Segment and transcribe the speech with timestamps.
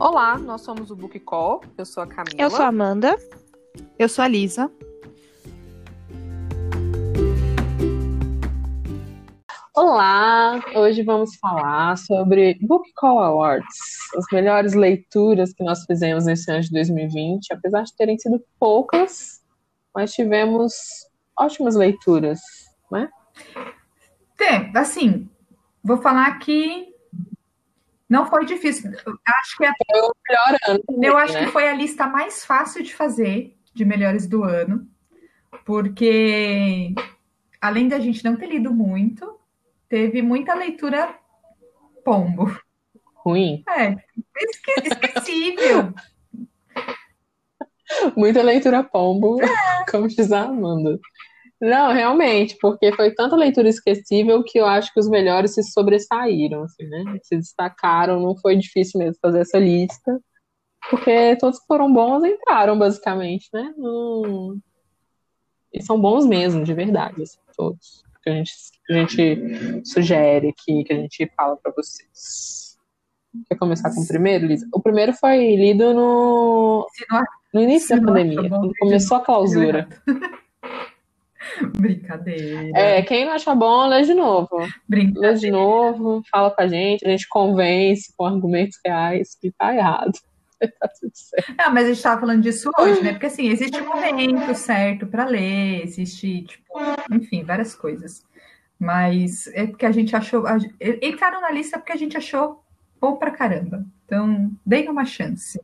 [0.00, 1.60] Olá, nós somos o Book Call.
[1.76, 2.34] Eu sou a Camila.
[2.38, 3.14] Eu sou a Amanda.
[3.98, 4.72] Eu sou a Lisa.
[9.76, 10.58] Olá!
[10.74, 13.76] Hoje vamos falar sobre Book Call Awards,
[14.16, 19.42] as melhores leituras que nós fizemos nesse ano de 2020, apesar de terem sido poucas,
[19.94, 20.72] mas tivemos
[21.38, 22.40] ótimas leituras,
[22.90, 23.06] né?
[24.38, 25.28] Tem, assim,
[25.84, 26.89] vou falar que
[28.10, 28.90] não foi difícil.
[28.92, 30.84] Acho que é Foi o melhor ano.
[31.04, 31.46] Eu acho né?
[31.46, 34.86] que foi a lista mais fácil de fazer de melhores do ano,
[35.64, 36.92] porque
[37.60, 39.38] além da gente não ter lido muito,
[39.88, 41.14] teve muita leitura
[42.04, 42.50] pombo.
[43.14, 43.62] Ruim.
[43.68, 43.96] É,
[44.36, 45.94] esque- esquecível.
[48.16, 49.38] Muita leitura pombo,
[49.90, 50.98] como diz a Amanda.
[51.60, 56.62] Não, realmente, porque foi tanta leitura esquecível que eu acho que os melhores se sobressaíram,
[56.62, 57.04] assim, né?
[57.22, 60.18] Se destacaram, não foi difícil mesmo fazer essa lista,
[60.88, 63.74] porque todos que foram bons entraram, basicamente, né?
[63.76, 64.56] Não-
[65.72, 68.02] E são bons mesmo, de verdade, assim, todos.
[68.22, 68.52] Que a gente,
[68.86, 72.78] que a gente sugere aqui, que a gente fala pra vocês.
[73.48, 74.66] Quer começar com o primeiro, Lisa?
[74.74, 76.86] O primeiro foi lido no,
[77.54, 79.88] no início da pandemia, bom, quando começou a clausura.
[81.78, 82.70] Brincadeira.
[82.78, 84.58] É, quem não acha bom, lê de novo.
[84.58, 85.56] Lê de Brincadeira.
[85.56, 90.12] novo, fala com a gente, a gente convence com argumentos reais que tá errado.
[90.78, 91.54] Tá tudo certo.
[91.56, 93.12] Não, mas a gente estava falando disso hoje, né?
[93.12, 96.74] Porque assim, existe momento certo para ler, existe, tipo,
[97.10, 98.22] enfim, várias coisas.
[98.78, 100.46] Mas é porque a gente achou.
[100.46, 100.58] a-
[101.00, 102.62] entraram na lista porque a gente achou
[103.00, 103.86] bom pra caramba.
[104.04, 105.58] Então, deem uma chance.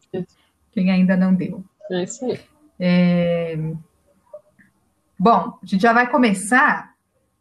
[0.73, 1.63] Quem ainda não deu.
[1.91, 2.41] É isso aí.
[5.19, 6.95] Bom, a gente já vai começar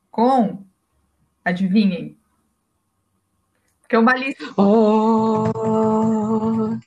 [0.09, 0.63] com.
[1.43, 2.17] Adivinhem?
[3.81, 4.43] Porque é uma lista.
[4.57, 5.51] Oh,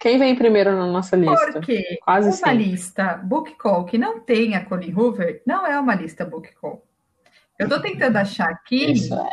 [0.00, 1.53] quem vem primeiro na nossa lista?
[1.53, 2.56] Porque Quase uma sempre.
[2.56, 6.84] lista book call que não tem a Colin Hoover não é uma lista book call.
[7.59, 8.93] Eu estou tentando achar aqui.
[8.93, 9.31] Isso é.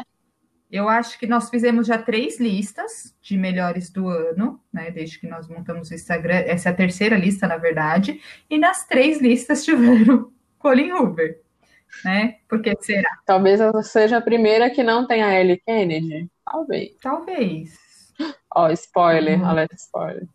[0.71, 4.91] Eu acho que nós fizemos já três listas de melhores do ano, né?
[4.91, 6.35] Desde que nós montamos o Instagram.
[6.45, 8.21] Essa é a terceira lista, na verdade.
[8.49, 11.41] E nas três listas tiveram Colin Hoover,
[12.03, 12.35] né?
[12.49, 13.09] Porque será?
[13.25, 16.29] Talvez ela seja a primeira que não tem a Ellie Kennedy.
[16.45, 16.95] Talvez.
[17.01, 17.73] Talvez.
[18.53, 19.45] Ó, spoiler, Uhum.
[19.47, 20.27] alerta spoiler.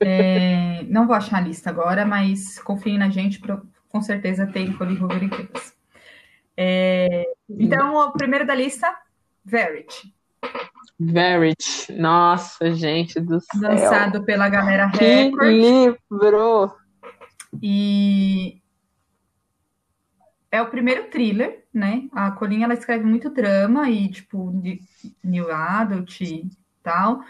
[0.00, 3.40] É, não vou achar a lista agora, mas confiem na gente,
[3.88, 4.96] com certeza tem Colin
[5.28, 5.72] todas.
[6.56, 8.92] É, então, o primeiro da lista,
[9.44, 10.12] Verity,
[10.98, 11.92] Verity.
[11.92, 13.60] Nossa, gente do céu.
[13.70, 15.48] lançado pela galera Que Record.
[15.50, 16.72] livro!
[17.62, 18.59] E
[20.50, 22.08] é o primeiro thriller, né?
[22.12, 24.80] A Colin, ela escreve muito drama e, tipo, de-
[25.22, 26.48] new adult e
[26.82, 27.20] tal.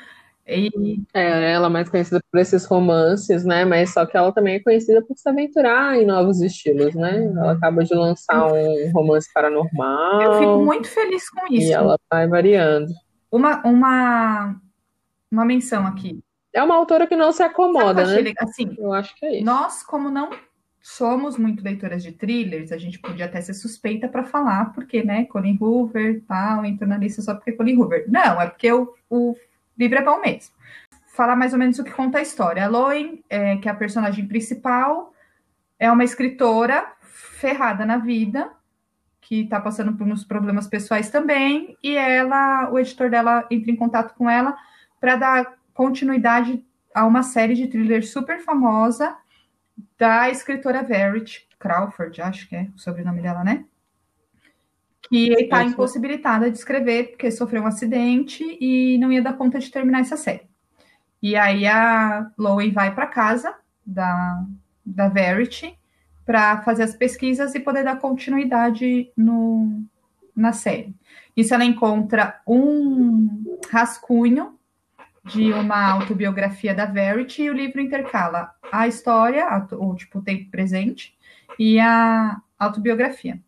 [0.46, 3.64] E É, ela é mais conhecida por esses romances, né?
[3.64, 7.24] Mas só que ela também é conhecida por se aventurar em novos estilos, né?
[7.24, 11.72] Ela acaba de lançar um romance paranormal eu fico muito feliz com e isso.
[11.72, 12.88] ela vai variando.
[13.30, 14.60] Uma, uma,
[15.30, 16.18] uma menção aqui.
[16.52, 18.32] É uma autora que não se acomoda, né?
[18.40, 19.44] Assim, Eu acho que é isso.
[19.44, 20.30] nós, como não
[20.82, 25.26] somos muito leitoras de thrillers, a gente podia até ser suspeita para falar, porque, né,
[25.26, 28.06] Colin Hoover, tal, entrou na lista só porque é Colin Hoover.
[28.08, 29.36] Não, é porque o, o
[29.78, 30.54] livro é bom mesmo.
[31.14, 32.64] Falar mais ou menos o que conta a história.
[32.64, 35.12] A Loen, é, que é a personagem principal,
[35.78, 38.50] é uma escritora ferrada na vida,
[39.20, 43.76] que está passando por uns problemas pessoais também, e ela, o editor dela entra em
[43.76, 44.56] contato com ela
[44.98, 46.64] para dar continuidade
[46.94, 49.16] a uma série de thriller super famosa
[49.98, 53.64] da escritora Verity Crawford, acho que é o sobrenome dela, né?
[55.08, 59.70] Que está impossibilitada de escrever porque sofreu um acidente e não ia dar conta de
[59.70, 60.48] terminar essa série.
[61.22, 63.54] E aí a Lowen vai para casa
[63.84, 64.44] da,
[64.84, 65.76] da Verity
[66.24, 69.82] para fazer as pesquisas e poder dar continuidade no,
[70.34, 70.94] na série.
[71.36, 74.58] Isso ela encontra um rascunho
[75.24, 81.16] de uma autobiografia da Verity e o livro intercala a história, o tipo tempo presente,
[81.58, 83.38] e a autobiografia.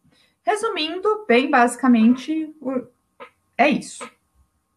[0.44, 2.54] Resumindo, bem basicamente,
[3.56, 4.08] é isso.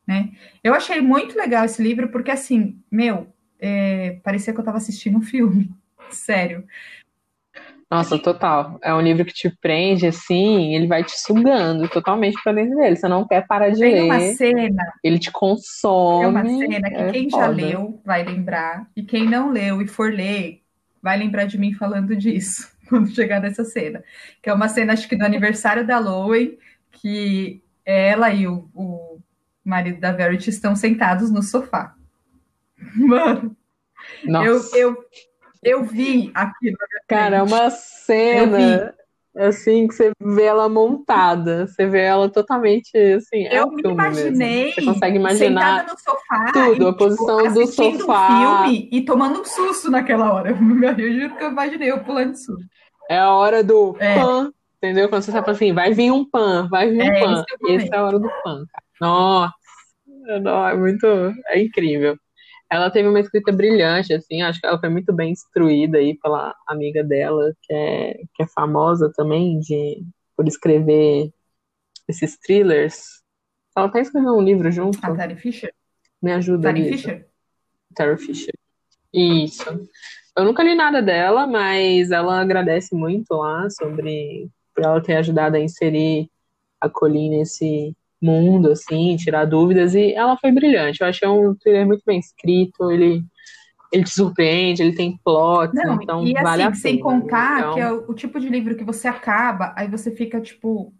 [0.07, 0.31] Né?
[0.63, 5.17] Eu achei muito legal esse livro, porque assim, meu, é, parecia que eu estava assistindo
[5.17, 5.71] um filme.
[6.11, 6.65] Sério.
[7.95, 8.77] Nossa, total.
[8.81, 12.95] É um livro que te prende, assim, ele vai te sugando totalmente pra dentro dele.
[12.95, 16.59] Você não quer parar de Tem uma ler, cena, ele te tem uma consome.
[16.67, 17.51] cena que É quem já foda.
[17.51, 20.61] leu vai lembrar, e quem não leu e for ler,
[21.01, 24.03] vai lembrar de mim falando disso, quando chegar nessa cena.
[24.41, 26.57] Que é uma cena, acho que do aniversário da Lowen,
[26.91, 29.19] que ela e o, o
[29.63, 31.93] marido da Verity estão sentados no sofá.
[32.95, 33.55] Mano,
[34.23, 34.77] Nossa.
[34.77, 35.05] Eu, eu,
[35.65, 36.77] eu vi aquilo.
[37.07, 38.93] Cara, é uma cena
[39.37, 43.45] assim que você vê ela montada, você vê ela totalmente assim.
[43.47, 44.19] É Eu um me filme mesmo.
[44.19, 48.33] imaginei Você consegue imaginar sentada no sofá tudo, e, a posição tipo, do sofá.
[48.33, 50.51] um filme e tomando um susto naquela hora.
[50.97, 52.63] Eu juro que eu imaginei eu pulando de susto.
[53.09, 54.15] É a hora do É.
[54.15, 55.09] pan, entendeu?
[55.09, 57.43] Quando você sabe assim, vai vir um pan, vai vir um É, pan.
[57.67, 57.75] é.
[57.75, 58.85] Essa é a hora do pan, cara.
[59.01, 59.53] Nossa,
[60.41, 61.05] não, é muito,
[61.49, 62.17] é incrível.
[62.71, 66.53] Ela teve uma escrita brilhante, assim, acho que ela foi muito bem instruída aí pela
[66.67, 70.03] amiga dela, que é, que é famosa também de,
[70.35, 71.31] por escrever
[72.07, 73.21] esses thrillers.
[73.75, 75.73] Ela até escreveu um livro junto, A Tari Fisher?
[76.21, 76.89] me ajuda, Tari.
[76.89, 77.27] Fisher?
[77.95, 78.53] Terry Fisher.
[79.13, 79.63] Isso.
[80.35, 85.55] Eu nunca li nada dela, mas ela agradece muito lá sobre por ela ter ajudado
[85.55, 86.29] a inserir
[86.81, 91.01] a Colleen nesse mundo, assim, tirar dúvidas, e ela foi brilhante.
[91.01, 93.23] Eu achei um thriller muito bem escrito, ele,
[93.91, 97.03] ele te surpreende, ele tem plot, Não, então e vale assim, a sem pena.
[97.03, 100.39] contar Então, que é o, o tipo de livro que você acaba, aí você fica,
[100.41, 100.93] tipo,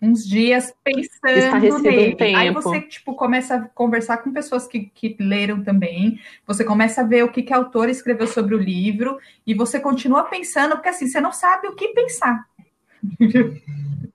[0.00, 2.36] uns dias pensando Estarrecido um nele.
[2.36, 7.04] Aí você, tipo, começa a conversar com pessoas que, que leram também, você começa a
[7.04, 10.88] ver o que, que a autora escreveu sobre o livro, e você continua pensando, porque
[10.88, 12.44] assim, você não sabe o que pensar.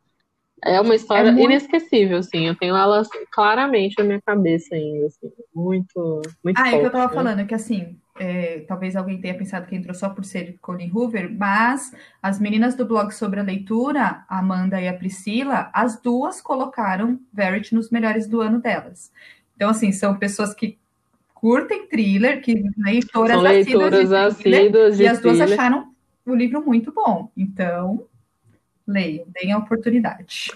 [0.64, 2.48] é uma história É muito- inesquecível, assim.
[2.48, 3.02] Eu tenho ela
[3.32, 5.32] claramente na minha cabeça ainda, assim.
[5.56, 7.14] Muito, muito Ah, é o que eu tava né?
[7.14, 11.32] falando, que assim, é, talvez alguém tenha pensado que entrou só por ser Colin Hoover,
[11.34, 16.42] mas as meninas do blog sobre a leitura, a Amanda e a Priscila, as duas
[16.42, 19.12] colocaram Verity nos melhores do ano delas.
[19.56, 20.78] Então, assim, são pessoas que
[21.34, 25.58] curtem thriller, que leitoras São leitoras assíduas de thriller, de e as duas thriller.
[25.60, 25.88] acharam
[26.26, 27.32] o livro muito bom.
[27.38, 28.06] Então,
[28.90, 30.52] leiam, deem a oportunidade.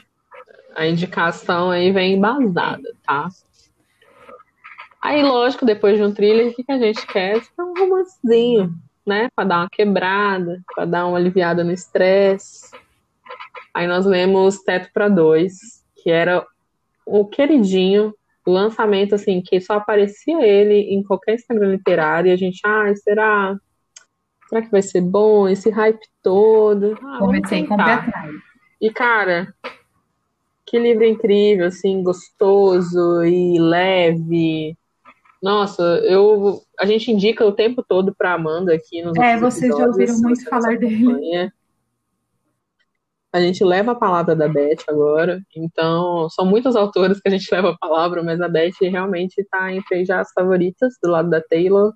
[0.75, 3.29] A indicação aí vem embasada, tá?
[5.01, 7.41] Aí, lógico, depois de um thriller, o que, que a gente quer?
[7.41, 8.73] Tipo, um romancezinho,
[9.05, 9.29] né?
[9.35, 12.71] Pra dar uma quebrada, pra dar uma aliviada no estresse.
[13.73, 16.45] Aí nós lemos Teto para Dois, que era
[17.05, 18.13] o queridinho,
[18.45, 22.95] o lançamento, assim, que só aparecia ele em qualquer Instagram literário, e a gente, ai,
[22.95, 23.57] será?
[24.53, 25.49] Será que vai ser bom?
[25.49, 26.95] Esse hype todo?
[27.01, 28.07] Ah, Comecei com o pé tentar.
[28.07, 28.35] atrás.
[28.79, 29.51] E, cara,
[30.63, 34.77] que livro incrível, assim, gostoso e leve.
[35.41, 39.75] Nossa, eu, a gente indica o tempo todo pra Amanda aqui nos É, outros vocês
[39.75, 41.03] já episódios, ouviram se muito falar dele.
[41.03, 41.53] acompanha.
[43.33, 47.49] A gente leva a palavra da Beth agora, então são muitas autoras que a gente
[47.51, 51.41] leva a palavra, mas a Beth realmente está entre já as favoritas do lado da
[51.41, 51.91] Taylor.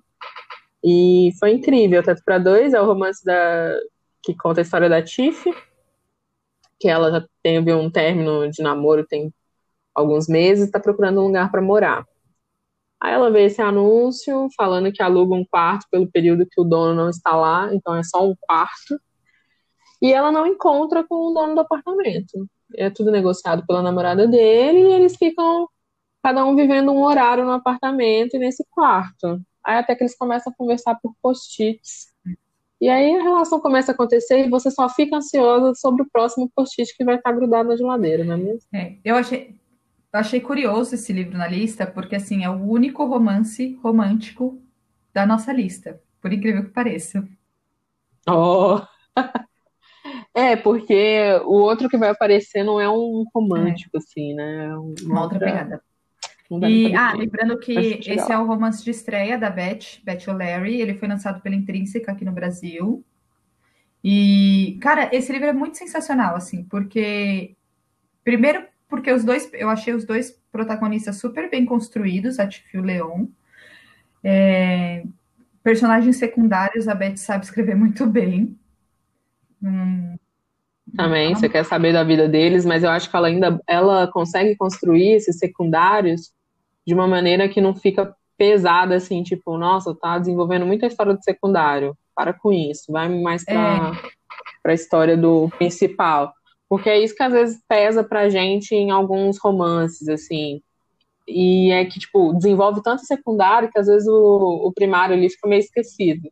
[0.84, 2.02] E foi incrível.
[2.02, 3.78] Teto para Dois é o romance da
[4.22, 5.50] que conta a história da Tiff,
[6.78, 9.32] que ela já teve um término de namoro tem
[9.94, 12.04] alguns meses, está procurando um lugar para morar.
[13.00, 16.94] Aí ela vê esse anúncio falando que aluga um quarto pelo período que o dono
[16.94, 19.00] não está lá, então é só um quarto.
[20.02, 22.48] E ela não encontra com o dono do apartamento.
[22.76, 25.68] É tudo negociado pela namorada dele e eles ficam
[26.22, 29.40] cada um vivendo um horário no apartamento e nesse quarto.
[29.64, 32.08] Aí até que eles começam a conversar por post-its.
[32.80, 36.50] E aí a relação começa a acontecer e você só fica ansiosa sobre o próximo
[36.54, 38.60] post-it que vai estar grudado na geladeira, não é mesmo?
[38.72, 39.56] É, eu achei,
[40.12, 44.62] achei curioso esse livro na lista, porque assim, é o único romance romântico
[45.12, 47.26] da nossa lista, por incrível que pareça.
[48.28, 48.80] Oh.
[50.34, 54.66] É, porque o outro que vai aparecer não é um romântico, assim, né?
[54.66, 55.82] É uma, Uma outra pegada.
[56.50, 60.94] E, ah, lembrando que esse é o romance de estreia da Beth, Beth O'Leary, ele
[60.94, 63.04] foi lançado pela Intrínseca aqui no Brasil.
[64.02, 67.54] E, cara, esse livro é muito sensacional, assim, porque
[68.24, 72.78] primeiro porque os dois, eu achei os dois protagonistas super bem construídos, a Tiff e
[72.78, 73.26] o Leon.
[74.24, 75.04] É,
[75.62, 78.58] personagens secundários, a Beth sabe escrever muito bem.
[79.62, 80.16] Hum,
[80.96, 84.56] Também, você quer saber da vida deles, mas eu acho que ela ainda ela consegue
[84.56, 86.32] construir esses secundários
[86.88, 91.22] de uma maneira que não fica pesada, assim, tipo, nossa, tá desenvolvendo muita história do
[91.22, 91.94] secundário.
[92.14, 93.92] Para com isso, vai mais pra,
[94.62, 96.32] pra história do principal.
[96.66, 100.62] Porque é isso que às vezes pesa pra gente em alguns romances, assim.
[101.28, 105.46] E é que, tipo, desenvolve tanto secundário que às vezes o, o primário ali fica
[105.46, 106.30] meio esquecido.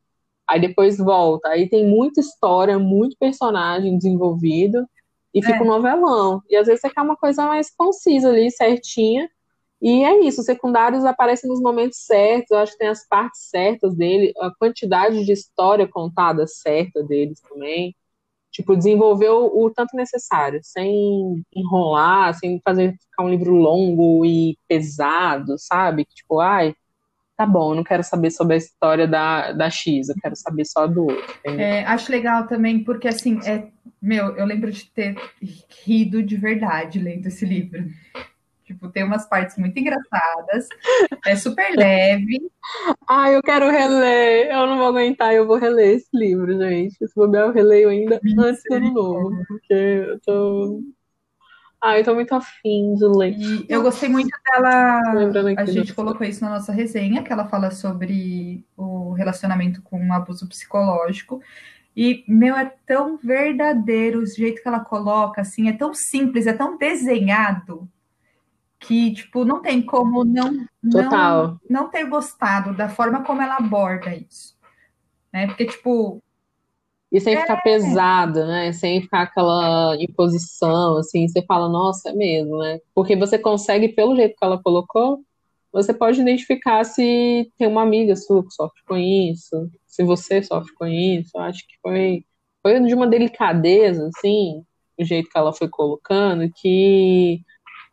[0.48, 1.50] Aí depois volta.
[1.50, 4.86] Aí tem muita história, muito personagem desenvolvido
[5.34, 5.62] e fica É.
[5.62, 6.40] um novelão.
[6.48, 9.28] E às vezes você quer uma coisa mais concisa ali, certinha.
[9.80, 13.48] E é isso, os secundários aparecem nos momentos certos, eu acho que tem as partes
[13.50, 17.94] certas dele, a quantidade de história contada certa deles também.
[18.50, 24.56] Tipo, desenvolver o, o tanto necessário, sem enrolar, sem fazer ficar um livro longo e
[24.66, 26.06] pesado, sabe?
[26.06, 26.74] Tipo, ai,
[27.36, 30.64] tá bom, eu não quero saber sobre a história da, da X, eu quero saber
[30.64, 31.34] só do outro.
[31.44, 33.68] É, acho legal também, porque assim, é,
[34.00, 35.16] meu, eu lembro de ter
[35.84, 37.84] rido de verdade lendo esse livro.
[38.66, 40.66] Tipo, tem umas partes muito engraçadas,
[41.24, 42.40] é super leve.
[43.08, 46.96] Ah, eu quero reler, eu não vou aguentar, eu vou reler esse livro, gente.
[46.96, 50.82] Se bobear, eu releio ainda antes do ano novo, porque eu tô
[51.80, 53.38] ah, eu tô muito afim de ler.
[53.38, 55.00] E eu gostei muito dela.
[55.56, 60.12] A gente colocou isso na nossa resenha, que ela fala sobre o relacionamento com um
[60.12, 61.40] abuso psicológico.
[61.96, 66.52] E, meu, é tão verdadeiro o jeito que ela coloca, assim, é tão simples, é
[66.52, 67.88] tão desenhado,
[68.86, 71.58] que, tipo, não tem como não, Total.
[71.68, 74.56] não, não ter gostado da forma como ela aborda isso.
[75.32, 75.46] Né?
[75.46, 76.22] Porque, tipo,
[77.10, 77.40] e sem é.
[77.40, 78.72] ficar pesado, né?
[78.72, 82.80] Sem ficar aquela imposição, assim, você fala, nossa, é mesmo, né?
[82.94, 85.20] Porque você consegue, pelo jeito que ela colocou,
[85.72, 90.72] você pode identificar se tem uma amiga sua que sofre com isso, se você sofre
[90.74, 91.36] com isso.
[91.38, 92.24] Acho que foi,
[92.62, 94.62] foi de uma delicadeza, assim,
[94.98, 97.40] o jeito que ela foi colocando, que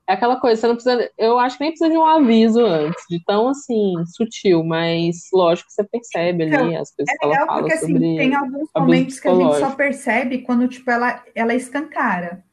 [0.08, 1.12] é aquela coisa, você não precisa.
[1.18, 5.68] Eu acho que nem precisa de um aviso antes, de tão assim, sutil, mas lógico
[5.68, 8.18] que você percebe ali então, as coisas é fala porque, assim, sobre.
[8.18, 12.44] Tem alguns momentos que a gente só percebe quando, tipo, ela, ela escancara.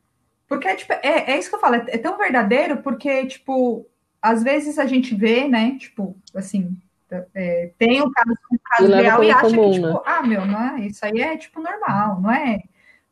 [0.47, 3.87] Porque, tipo, é, é isso que eu falo, é, é tão verdadeiro, porque, tipo,
[4.23, 6.76] às vezes a gente vê, né, tipo, assim,
[7.35, 10.00] é, tem um caso, um caso e real e acha comum, que, tipo, né?
[10.07, 12.61] ah, meu, não é, isso aí é, tipo, normal, não é,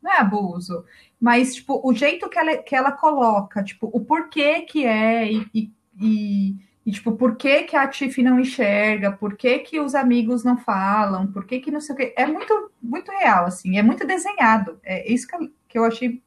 [0.00, 0.85] não é abuso
[1.20, 5.46] mas, tipo, o jeito que ela, que ela coloca, tipo, o porquê que é e,
[5.52, 6.56] e, e,
[6.87, 10.56] e tipo, por que que a Tiff não enxerga, por que que os amigos não
[10.56, 14.06] falam, por que que não sei o que, é muito, muito real, assim, é muito
[14.06, 16.22] desenhado, é isso que eu, que eu achei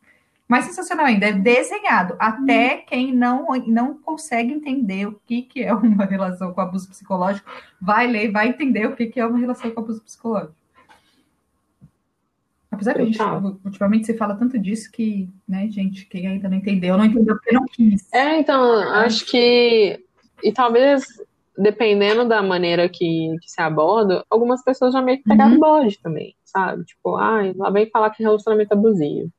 [0.47, 2.83] mais sensacional ainda, é desenhado, até hum.
[2.85, 7.49] quem não, não consegue entender o que que é uma relação com abuso psicológico,
[7.81, 10.60] vai ler, vai entender o que que é uma relação com abuso psicológico.
[12.81, 13.21] Apesar que a gente,
[13.63, 17.53] ultimamente você fala tanto disso que, né, gente, quem ainda não entendeu, não entendeu porque
[17.53, 18.11] não quis.
[18.11, 20.03] É, então, acho que.
[20.43, 21.05] E talvez,
[21.55, 25.59] dependendo da maneira que, que se aborda, algumas pessoas já meio que pegaram uhum.
[25.59, 26.83] bode também, sabe?
[26.85, 29.29] Tipo, ai, lá vem falar que é relacionamento abusivo.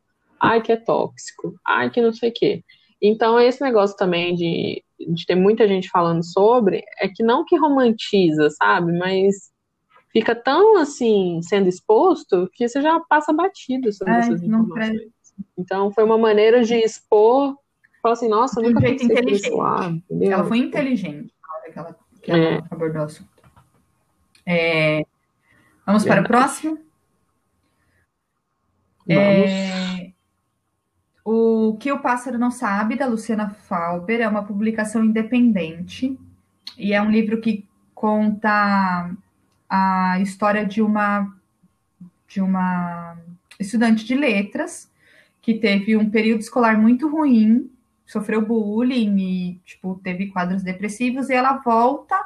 [0.40, 1.54] Ai, que é tóxico.
[1.66, 2.62] Ai, que não sei o quê.
[3.00, 7.56] Então, esse negócio também de, de ter muita gente falando sobre, é que não que
[7.56, 8.96] romantiza, sabe?
[8.96, 9.51] Mas
[10.12, 15.11] fica tão assim sendo exposto que você já passa batido sobre é, essas informações.
[15.57, 17.57] Então foi uma maneira de expor,
[18.02, 19.47] falar assim, nossa, de um nunca jeito inteligente.
[19.47, 22.54] Isso lá, ela foi inteligente na hora que ela, que é.
[22.54, 23.31] ela abordou o assunto.
[24.45, 25.04] É,
[25.87, 26.78] vamos para o próximo?
[29.09, 30.12] É,
[31.25, 36.19] o que o pássaro não sabe da Luciana Falber é uma publicação independente
[36.78, 39.11] e é um livro que conta
[39.75, 41.35] a história de uma
[42.29, 43.17] de uma
[43.59, 44.91] estudante de letras
[45.41, 47.71] que teve um período escolar muito ruim,
[48.05, 52.17] sofreu bullying e tipo teve quadros depressivos e ela volta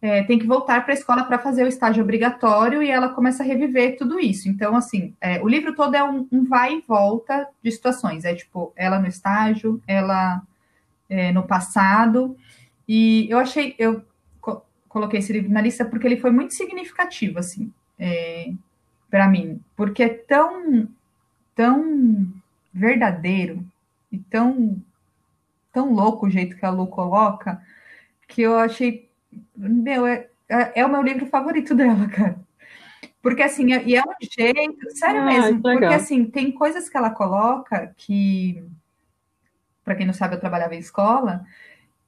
[0.00, 3.42] é, tem que voltar para a escola para fazer o estágio obrigatório e ela começa
[3.42, 4.48] a reviver tudo isso.
[4.50, 8.24] Então, assim, é, o livro todo é um, um, vai e volta de situações.
[8.26, 10.42] É tipo, ela no estágio, ela
[11.08, 12.36] é, no passado.
[12.86, 14.02] E eu achei, eu
[14.94, 18.52] coloquei esse livro na lista porque ele foi muito significativo, assim, é,
[19.10, 20.88] para mim, porque é tão,
[21.52, 22.32] tão
[22.72, 23.66] verdadeiro
[24.12, 24.80] e tão,
[25.72, 27.60] tão louco o jeito que a Lu coloca,
[28.28, 29.10] que eu achei,
[29.56, 32.38] meu, é, é, é o meu livro favorito dela, cara.
[33.20, 36.96] Porque assim, é, e é um jeito, sério ah, mesmo, porque assim, tem coisas que
[36.96, 38.62] ela coloca que,
[39.84, 41.44] para quem não sabe, eu trabalhava em escola,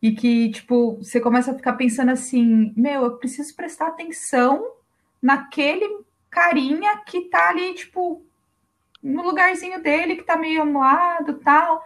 [0.00, 4.64] e que, tipo, você começa a ficar pensando assim: meu, eu preciso prestar atenção
[5.20, 8.22] naquele carinha que tá ali, tipo,
[9.02, 11.82] no lugarzinho dele, que tá meio amuado tal.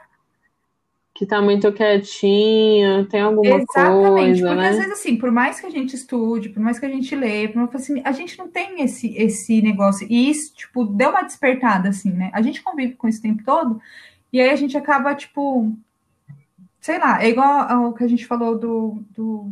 [1.14, 4.68] Que tá muito quietinho, tem alguma Exatamente, coisa, porque né?
[4.68, 7.48] às vezes, assim, por mais que a gente estude, por mais que a gente leia,
[7.52, 10.06] por assim, a gente não tem esse, esse negócio.
[10.08, 12.30] E isso, tipo, deu uma despertada, assim, né?
[12.32, 13.80] A gente convive com isso o tempo todo,
[14.32, 15.76] e aí a gente acaba, tipo,
[16.80, 19.50] sei lá, é igual ao que a gente falou do, do,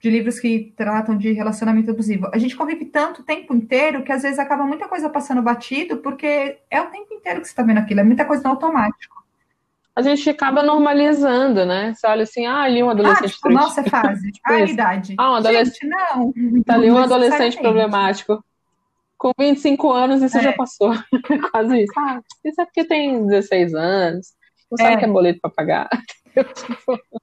[0.00, 2.28] de livros que tratam de relacionamento abusivo.
[2.32, 5.98] A gente convive tanto o tempo inteiro que às vezes acaba muita coisa passando batido,
[5.98, 9.16] porque é o tempo inteiro que você está vendo aquilo, é muita coisa no automático.
[9.94, 11.92] A gente acaba normalizando, né?
[11.92, 13.24] Você olha assim, ah, ali um adolescente.
[13.24, 14.30] Ah, tipo, nossa, é fase.
[14.30, 15.14] Tipo, ah, a idade.
[15.18, 15.80] Ah, um adolescente.
[15.80, 16.62] Gente, não.
[16.64, 18.44] Tá ali um adolescente problemático.
[19.16, 20.42] Com 25 anos, isso é.
[20.42, 20.92] já passou.
[21.50, 21.92] Quase isso.
[21.98, 24.37] Ah, isso é porque tem 16 anos.
[24.70, 24.96] Não sabe é.
[24.98, 25.88] que é boleto para pagar.
[26.34, 26.98] tipo,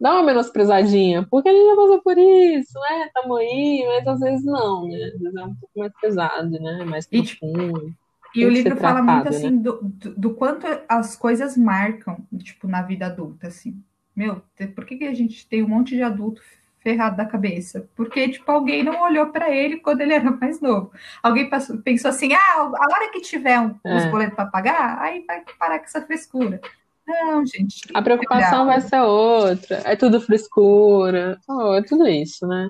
[0.00, 3.10] dá uma menosprezadinha, porque a gente já passou por isso, né?
[3.14, 5.12] Tamo aí, mas às vezes não, né?
[5.14, 6.84] Às vezes é um pouco mais pesado, né?
[6.84, 7.94] Mais E, profundo.
[8.34, 9.36] E Tem o livro fala muito tratado, né?
[9.36, 13.80] assim do, do, do quanto as coisas marcam, tipo, na vida adulta, assim.
[14.14, 14.42] Meu,
[14.74, 16.42] por que que a gente tem um monte de adulto
[16.86, 17.88] ferrado da cabeça?
[17.96, 20.92] Porque, tipo, alguém não olhou pra ele quando ele era mais novo.
[21.20, 22.62] Alguém passou- pensou assim, ah, a
[22.94, 24.08] hora que tiver um, os É.
[24.08, 26.60] boletos para pagar, aí vai parar com essa frescura.
[27.04, 27.80] Não, gente.
[27.92, 29.82] A preocupação vai ser outra.
[29.84, 31.38] É tudo frescura.
[31.48, 32.68] Oh, é tudo isso, né?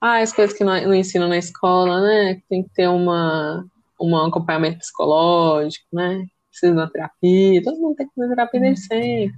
[0.00, 2.40] Ah, as coisas que não, não ensinam na escola, né?
[2.48, 3.64] Tem que ter uma,
[4.00, 6.24] um acompanhamento psicológico, né?
[6.50, 7.62] Precisa de uma terapia.
[7.64, 9.34] Todo mundo tem que fazer terapia desde sempre.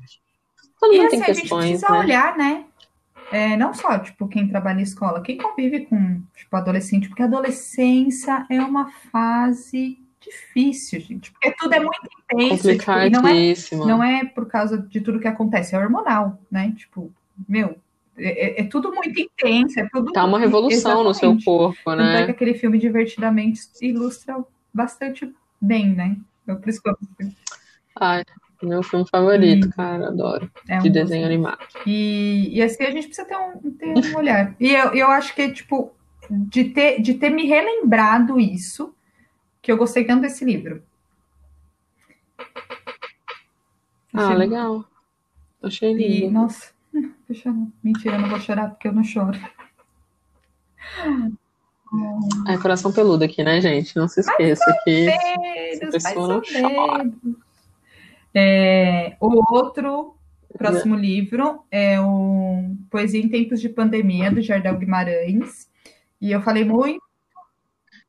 [0.81, 1.99] Todo E mundo assim, tem a gente questões, precisa né?
[1.99, 2.65] olhar, né?
[3.33, 7.27] É, não só, tipo, quem trabalha em escola, quem convive com, tipo, adolescente, porque a
[7.27, 13.33] adolescência é uma fase difícil, gente, porque tudo é muito intenso, tipo, e não é,
[13.33, 13.87] Complicadíssimo.
[13.87, 16.73] não é por causa de tudo que acontece, é hormonal, né?
[16.77, 17.13] Tipo,
[17.49, 17.77] meu,
[18.17, 20.13] é, é- é tudo muito intenso, é tudo...
[20.13, 22.31] Tá uma revolução no seu corpo, Tanto é que né?
[22.31, 26.17] aquele filme Divertidamente ilustra bastante bem, né?
[26.47, 26.97] Eu, por isso que eu,
[27.99, 28.25] Ai,
[28.67, 29.71] meu filme favorito, Hum.
[29.71, 30.09] cara.
[30.09, 30.51] Adoro.
[30.69, 31.59] é um De desenho animado.
[31.87, 34.55] E, e assim a gente precisa ter um, ter um olhar.
[34.61, 35.93] E eu, eu acho que, tipo,
[36.31, 38.95] de ter, de ter me relembrado isso,
[39.61, 40.83] que eu gostei tanto desse livro.
[44.15, 44.85] Ah, Achei- legal.
[45.63, 46.33] Achei E, lindo.
[46.33, 46.73] nossa,
[47.27, 47.73] tô chorando.
[47.83, 49.39] Mentira, eu não vou chorar porque eu não choro.
[52.49, 53.95] É coração peludo aqui, né, gente?
[53.97, 57.13] Não se esqueça que vai pessoa não chora.
[58.35, 60.17] É, o outro
[60.57, 65.69] próximo livro é o Poesia em Tempos de Pandemia, do Jardel Guimarães.
[66.21, 67.03] E eu falei muito.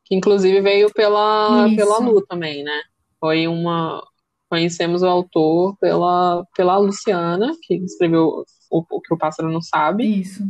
[0.06, 1.77] Que inclusive veio pela, Isso.
[1.77, 2.82] pela Lu também, né?
[3.20, 4.06] Foi uma.
[4.50, 10.06] Conhecemos o autor pela, pela Luciana, que escreveu o, o que o pássaro não sabe.
[10.06, 10.44] Isso.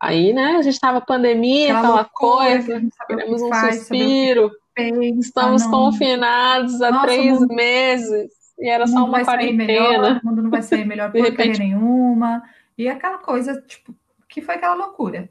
[0.00, 3.78] Aí, né, a gente tava pandemia, Aquela aquela coisa, sabe o que queremos um faz,
[3.78, 9.52] suspiro, pensa, estamos não- confinados há Nossa, três mundo- meses, e era só uma sair
[9.52, 10.20] melhor, quarentena.
[10.22, 12.42] o mundo não vai sair melhor porcaria repente- nenhuma.
[12.78, 13.94] E aquela coisa, tipo,
[14.28, 15.28] que foi aquela loucura.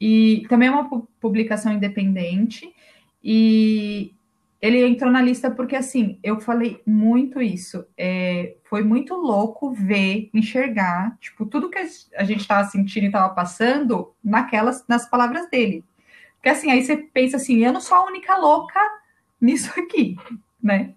[0.00, 2.72] E também é uma pu- publicação independente.
[3.22, 4.12] E
[4.60, 7.84] ele entrou na lista porque, assim, eu falei muito isso.
[7.96, 11.78] É, foi muito louco ver, enxergar, tipo, tudo que
[12.16, 15.82] a gente estava sentindo e estava passando naquelas, nas palavras dele.
[16.44, 18.78] Porque, assim, aí você pensa assim, eu não sou a única louca
[19.40, 20.14] nisso aqui,
[20.62, 20.92] né?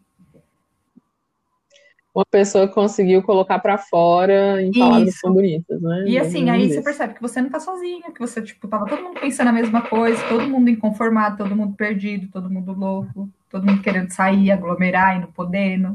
[2.14, 5.22] Uma pessoa conseguiu colocar pra fora em palavras Isso.
[5.22, 6.04] tão bonitas, né?
[6.06, 9.02] E assim, aí você percebe que você não tá sozinha, que você, tipo, tava todo
[9.02, 13.66] mundo pensando a mesma coisa, todo mundo inconformado, todo mundo perdido, todo mundo louco, todo
[13.66, 15.94] mundo querendo sair, aglomerar e não podendo,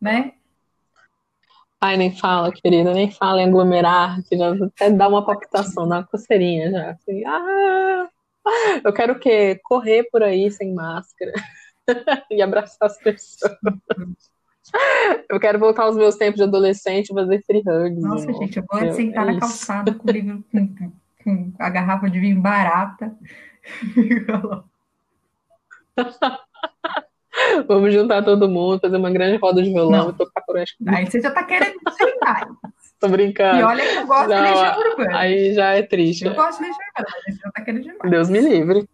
[0.00, 0.32] né?
[1.78, 5.96] Ai, nem fala, querida, nem fala em aglomerar, que já até dá uma palpitação, dá
[5.96, 6.90] uma coceirinha já.
[6.92, 8.08] Assim, ah,
[8.84, 9.60] eu quero o quê?
[9.64, 11.32] Correr por aí sem máscara
[12.30, 13.56] e abraçar as pessoas.
[15.28, 18.02] Eu quero voltar aos meus tempos de adolescente e fazer free hugs.
[18.02, 18.38] Nossa, novo.
[18.38, 19.40] gente, eu vou Eu- sentar é na isso.
[19.40, 20.74] calçada com o livro, com,
[21.24, 23.14] com a garrafa de vinho barata.
[27.66, 30.10] Vamos juntar todo mundo, fazer uma grande roda de violão Não.
[30.10, 32.48] e tocar por Aí você já tá querendo sentar.
[33.02, 33.66] Tô E brincando.
[33.66, 35.18] olha que eu gosto de Não, legião urbana.
[35.18, 36.24] Aí já é triste.
[36.24, 38.10] Eu gosto de legião urbana, mas já tá querendo demais.
[38.10, 38.88] Deus me livre.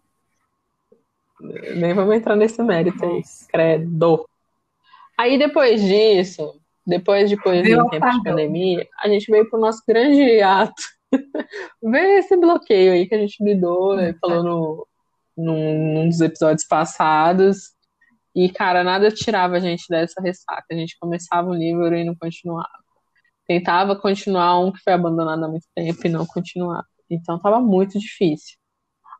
[1.75, 3.21] Nem vamos entrar nesse mérito aí.
[3.47, 4.27] Credo.
[5.17, 9.81] Aí depois disso, depois de Veio em tempos de pandemia, a gente veio pro nosso
[9.87, 10.81] grande ato.
[11.81, 14.87] Ver esse bloqueio aí que a gente lidou, eh, falou no,
[15.37, 17.73] num, num dos episódios passados.
[18.35, 20.65] E, cara, nada tirava a gente dessa ressaca.
[20.71, 22.69] A gente começava um livro e não continuava.
[23.49, 26.85] Tentava continuar um que foi abandonado há muito tempo e não continuava.
[27.09, 28.55] Então tava muito difícil.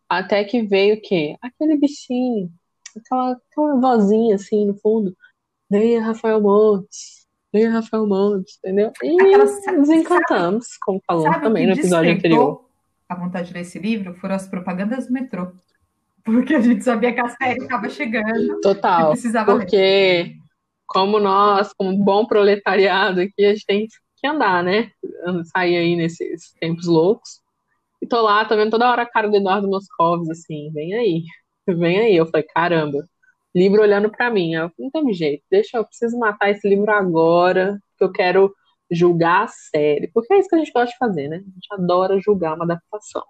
[0.07, 1.35] Até que veio o quê?
[1.41, 2.47] Aquele bichinho,
[2.95, 5.17] aquela, aquela vozinha assim no fundo.
[5.71, 8.91] Leia Rafael Montes, leia Rafael Montes, entendeu?
[9.03, 12.69] E Aquela- sabe- desencantamos, como falou Sabe também no episódio anterior.
[13.09, 15.51] A vontade de ler esse livro foram as propagandas do metrô.
[16.23, 19.09] Porque a gente sabia que a série estava chegando Total.
[19.09, 19.59] precisava ler.
[19.61, 20.35] Porque,
[20.85, 23.95] como nós, como bom proletariado aqui, a gente tem que
[24.27, 24.91] andar, né?
[25.45, 27.41] Sair aí nesses tempos loucos.
[28.01, 31.23] E tô lá, tô vendo toda hora a cara do Eduardo Moscovis, assim, vem aí,
[31.67, 32.15] vem aí.
[32.15, 33.05] Eu falei, caramba,
[33.53, 34.53] livro olhando pra mim.
[34.53, 38.55] Eu, não tem jeito, deixa, eu preciso matar esse livro agora, porque eu quero
[38.91, 40.09] julgar a série.
[40.13, 41.37] Porque é isso que a gente gosta de fazer, né?
[41.37, 43.23] A gente adora julgar uma adaptação.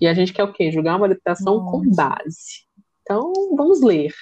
[0.00, 0.70] E a gente quer o quê?
[0.70, 1.96] Julgar uma adaptação com Nossa.
[1.96, 2.64] base.
[3.02, 4.12] Então, vamos ler.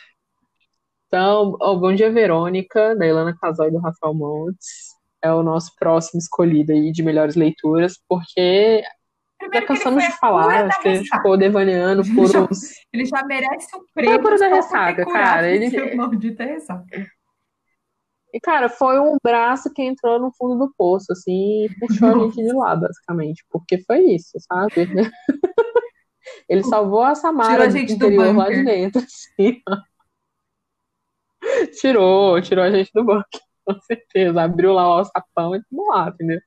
[1.07, 4.98] Então, ó, Bom Dia Verônica, da Ilana Casal e do Rafael Montes.
[5.23, 8.83] É o nosso próximo escolhido aí de melhores leituras, porque
[9.53, 12.61] já cansamos de falar, acho que a gente ficou devaneando por ele já, uns.
[12.93, 14.15] Ele já merece o prêmio.
[14.15, 15.49] Foi por da ressaca, cara.
[15.49, 15.69] Ele...
[15.95, 17.07] Maldita ressaca.
[18.33, 22.21] E, cara, foi um braço que entrou no fundo do poço, assim, e puxou Nossa.
[22.21, 23.45] a gente de lá, basicamente.
[23.51, 24.87] Porque foi isso, sabe?
[26.49, 29.63] Ele salvou a Samara a gente do interior lá de dentro, assim.
[31.81, 33.27] Tirou, tirou a gente do banco,
[33.69, 34.43] com certeza.
[34.43, 36.41] Abriu lá o sapão e vamos lá, entendeu?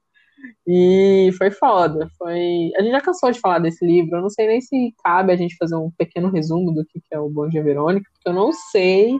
[0.67, 2.09] E foi foda.
[2.17, 2.71] Foi...
[2.75, 4.17] A gente já cansou de falar desse livro.
[4.17, 7.19] Eu não sei nem se cabe a gente fazer um pequeno resumo do que é
[7.19, 9.19] o Bom Dia Verônica, porque eu não sei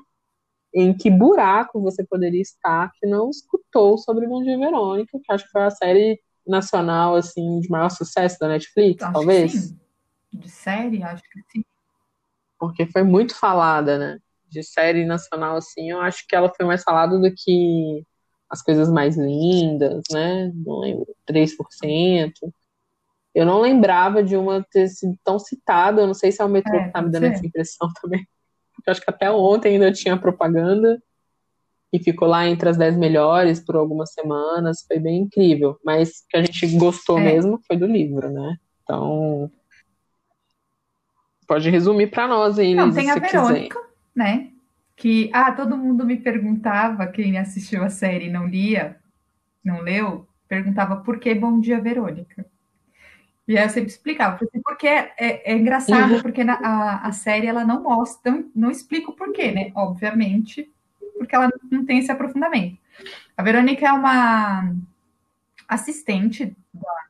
[0.73, 5.45] em que buraco você poderia estar que não escutou sobre Bom Dia Verônica, que acho
[5.45, 9.75] que foi a série nacional assim de maior sucesso da Netflix, acho talvez.
[10.33, 11.63] De série, acho que sim.
[12.57, 14.19] Porque foi muito falada, né?
[14.51, 18.05] De série nacional assim, eu acho que ela foi mais falada do que
[18.49, 20.51] as coisas mais lindas, né?
[20.53, 22.33] Não lembro, 3%.
[23.33, 26.49] Eu não lembrava de uma ter sido tão citada, eu não sei se é o
[26.49, 27.33] metrô é, que tá me dando ser.
[27.33, 28.27] essa impressão também.
[28.85, 31.01] Eu acho que até ontem ainda tinha propaganda
[31.93, 35.77] e ficou lá entre as 10 melhores por algumas semanas, foi bem incrível.
[35.83, 37.23] Mas o que a gente gostou é.
[37.23, 38.57] mesmo foi do livro, né?
[38.83, 39.49] Então,
[41.47, 43.90] pode resumir para nós aí, Não, Liz, tem a Verônica, quiser.
[44.15, 44.51] Né?
[44.95, 48.97] Que, ah, todo mundo me perguntava, quem assistiu a série e não lia,
[49.63, 52.45] não leu, perguntava por que Bom Dia Verônica.
[53.47, 56.21] E aí eu sempre explicava, porque é, é, é engraçado, uhum.
[56.21, 59.71] porque na, a, a série ela não mostra, não, não explica o porquê, né?
[59.75, 60.71] Obviamente,
[61.17, 62.77] porque ela não tem esse aprofundamento.
[63.35, 64.73] A Verônica é uma
[65.67, 67.05] assistente da.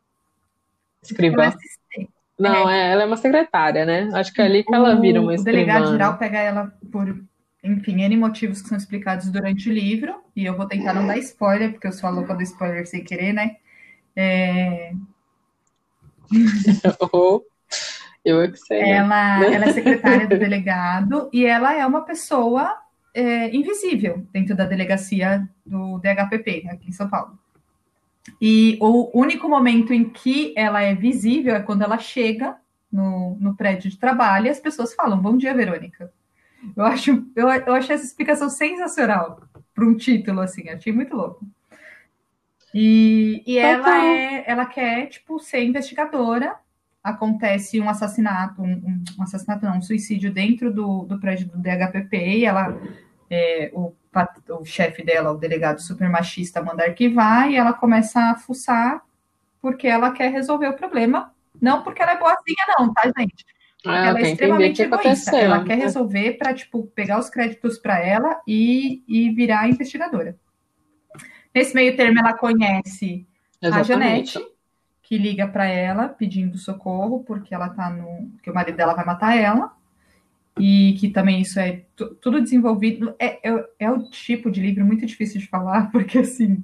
[1.03, 1.43] Escrivã.
[1.43, 2.10] É assistente,
[2.41, 2.89] não, é.
[2.89, 2.91] é.
[2.91, 4.09] ela é uma secretária, né?
[4.13, 5.59] Acho que é ali que ela vira uma escrivã.
[5.59, 7.23] O delegado geral pega ela por,
[7.63, 11.17] enfim, N motivos que são explicados durante o livro, e eu vou tentar não dar
[11.17, 13.57] spoiler, porque eu sou a louca do spoiler sem querer, né?
[14.15, 14.91] É,
[18.23, 18.81] eu é que sei.
[18.81, 18.91] Né?
[18.91, 22.77] Ela, ela é secretária do delegado e ela é uma pessoa
[23.13, 27.37] é, invisível dentro da delegacia do DHPP, aqui em São Paulo.
[28.39, 32.55] E o único momento em que ela é visível é quando ela chega
[32.91, 36.11] no, no prédio de trabalho e as pessoas falam: Bom dia, Verônica.
[36.75, 39.41] Eu acho, eu, eu achei essa explicação sensacional
[39.73, 41.45] para um título assim, achei muito louco.
[42.73, 46.55] E, e ela é, ela quer, tipo, ser investigadora.
[47.03, 52.37] Acontece um assassinato, um, um assassinato não, um suicídio dentro do, do prédio do DHPP
[52.37, 52.79] e ela,
[53.29, 53.91] é, o,
[54.49, 59.01] o chefe dela, o delegado super machista, manda arquivar e ela começa a fuçar
[59.61, 61.33] porque ela quer resolver o problema.
[61.61, 63.45] Não porque ela é boazinha, não, tá, gente?
[63.85, 65.37] Ah, ela é extremamente egoísta.
[65.37, 70.35] Ela quer resolver para, tipo, pegar os créditos para ela e, e virar investigadora.
[71.53, 73.27] Nesse meio termo, ela conhece
[73.61, 73.81] Exatamente.
[73.81, 74.47] a Janete,
[75.01, 78.31] que liga para ela pedindo socorro, porque ela tá no.
[78.41, 79.73] que o marido dela vai matar ela.
[80.61, 83.15] E que também isso é tudo desenvolvido.
[83.17, 86.63] É, é, é o tipo de livro muito difícil de falar, porque assim,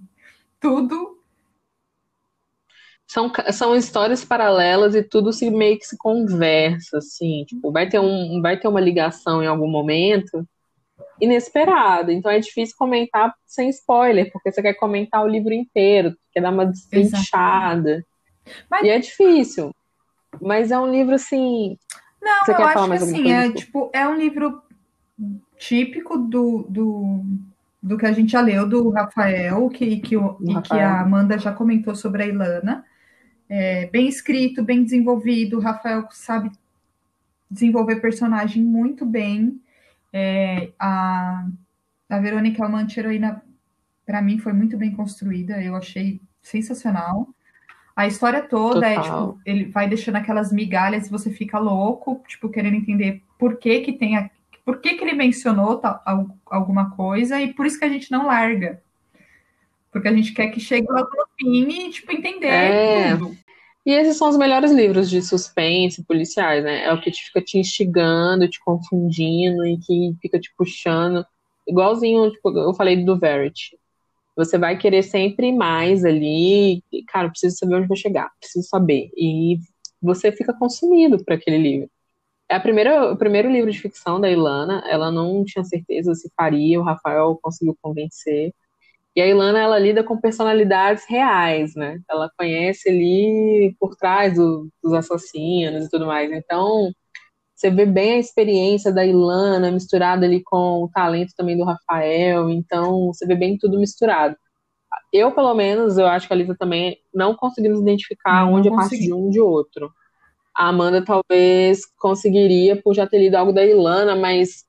[0.60, 1.18] tudo
[3.08, 8.00] são, são histórias paralelas e tudo se meio que se conversa, assim, tipo, vai ter,
[8.00, 10.46] um, vai ter uma ligação em algum momento,
[11.22, 12.12] inesperado.
[12.12, 16.52] Então é difícil comentar sem spoiler, porque você quer comentar o livro inteiro, quer dar
[16.52, 18.06] uma destrinchada.
[18.70, 18.86] Mas...
[18.86, 19.74] E é difícil.
[20.42, 21.78] Mas é um livro assim.
[22.22, 24.62] Não, você eu mais que assim, é, tipo, é um livro
[25.58, 27.24] típico do, do,
[27.82, 31.38] do que a gente já leu do Rafael, que, que, o, e que a Amanda
[31.38, 32.86] já comentou sobre a Ilana.
[33.50, 35.58] É, bem escrito, bem desenvolvido.
[35.58, 36.52] O Rafael sabe
[37.50, 39.62] desenvolver personagem muito bem.
[40.12, 41.48] É, a,
[42.10, 43.42] a Verônica é uma anti-heroína,
[44.06, 47.28] para mim, foi muito bem construída, eu achei sensacional.
[47.98, 49.02] A história toda é, Total.
[49.02, 53.58] é, tipo, ele vai deixando aquelas migalhas e você fica louco, tipo, querendo entender por
[53.58, 54.30] que que tem a,
[54.64, 56.00] por que que ele mencionou tal,
[56.46, 58.84] alguma coisa e por isso que a gente não larga.
[59.92, 63.16] Porque a gente quer que chegue lá no fim e, tipo, entender é.
[63.16, 63.36] tudo.
[63.84, 66.84] E esses são os melhores livros de suspense policiais, né?
[66.84, 71.26] É o que te fica te instigando, te confundindo e que fica te puxando.
[71.68, 73.76] Igualzinho, tipo, eu falei do Verity.
[74.38, 76.84] Você vai querer sempre mais ali.
[77.08, 79.10] Cara, preciso saber onde vou chegar, preciso saber.
[79.18, 79.58] E
[80.00, 81.90] você fica consumido por aquele livro.
[82.48, 84.84] É a primeira, o primeiro livro de ficção da Ilana.
[84.88, 88.54] Ela não tinha certeza se faria, o Rafael conseguiu convencer.
[89.16, 92.00] E a Ilana, ela lida com personalidades reais, né?
[92.08, 96.32] Ela conhece ali por trás do, dos assassinos e tudo mais.
[96.32, 96.94] Então,
[97.58, 102.52] você vê bem a experiência da Ilana misturada ali com o talento também do Rafael.
[102.52, 104.38] Então, você vê bem tudo misturado.
[105.12, 108.72] eu, pelo menos, eu acho que a Lisa também não conseguimos identificar Não onde é
[108.72, 109.92] parte de um de outro.
[110.56, 114.64] A Amanda talvez conseguiria por já ter lido algo da Ilana, mas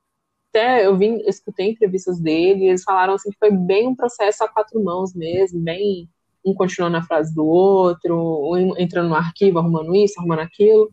[0.48, 3.94] até eu vim, eu escutei entrevistas dele, e eles falaram assim que foi bem um
[3.94, 6.08] processo a quatro mãos mesmo, bem
[6.42, 10.90] um continuando a frase do outro, um entrando no arquivo, arrumando isso, arrumando aquilo.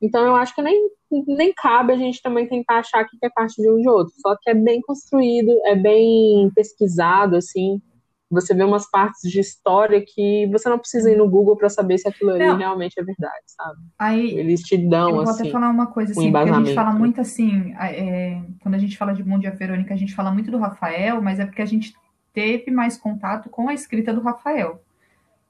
[0.00, 0.90] Então eu acho que nem,
[1.26, 4.12] nem cabe a gente também tentar achar que é parte de um de outro.
[4.18, 7.80] Só que é bem construído, é bem pesquisado, assim.
[8.28, 11.96] Você vê umas partes de história que você não precisa ir no Google para saber
[11.96, 12.56] se aquilo ali Não.
[12.56, 13.78] realmente é verdade, sabe?
[13.96, 15.42] Aí, Eles te dão, eu vou assim.
[15.42, 18.78] até falar uma coisa, um assim, porque a gente fala muito assim, é, quando a
[18.78, 21.46] gente fala de Mundo e a Verônica, a gente fala muito do Rafael, mas é
[21.46, 21.94] porque a gente
[22.32, 24.82] teve mais contato com a escrita do Rafael,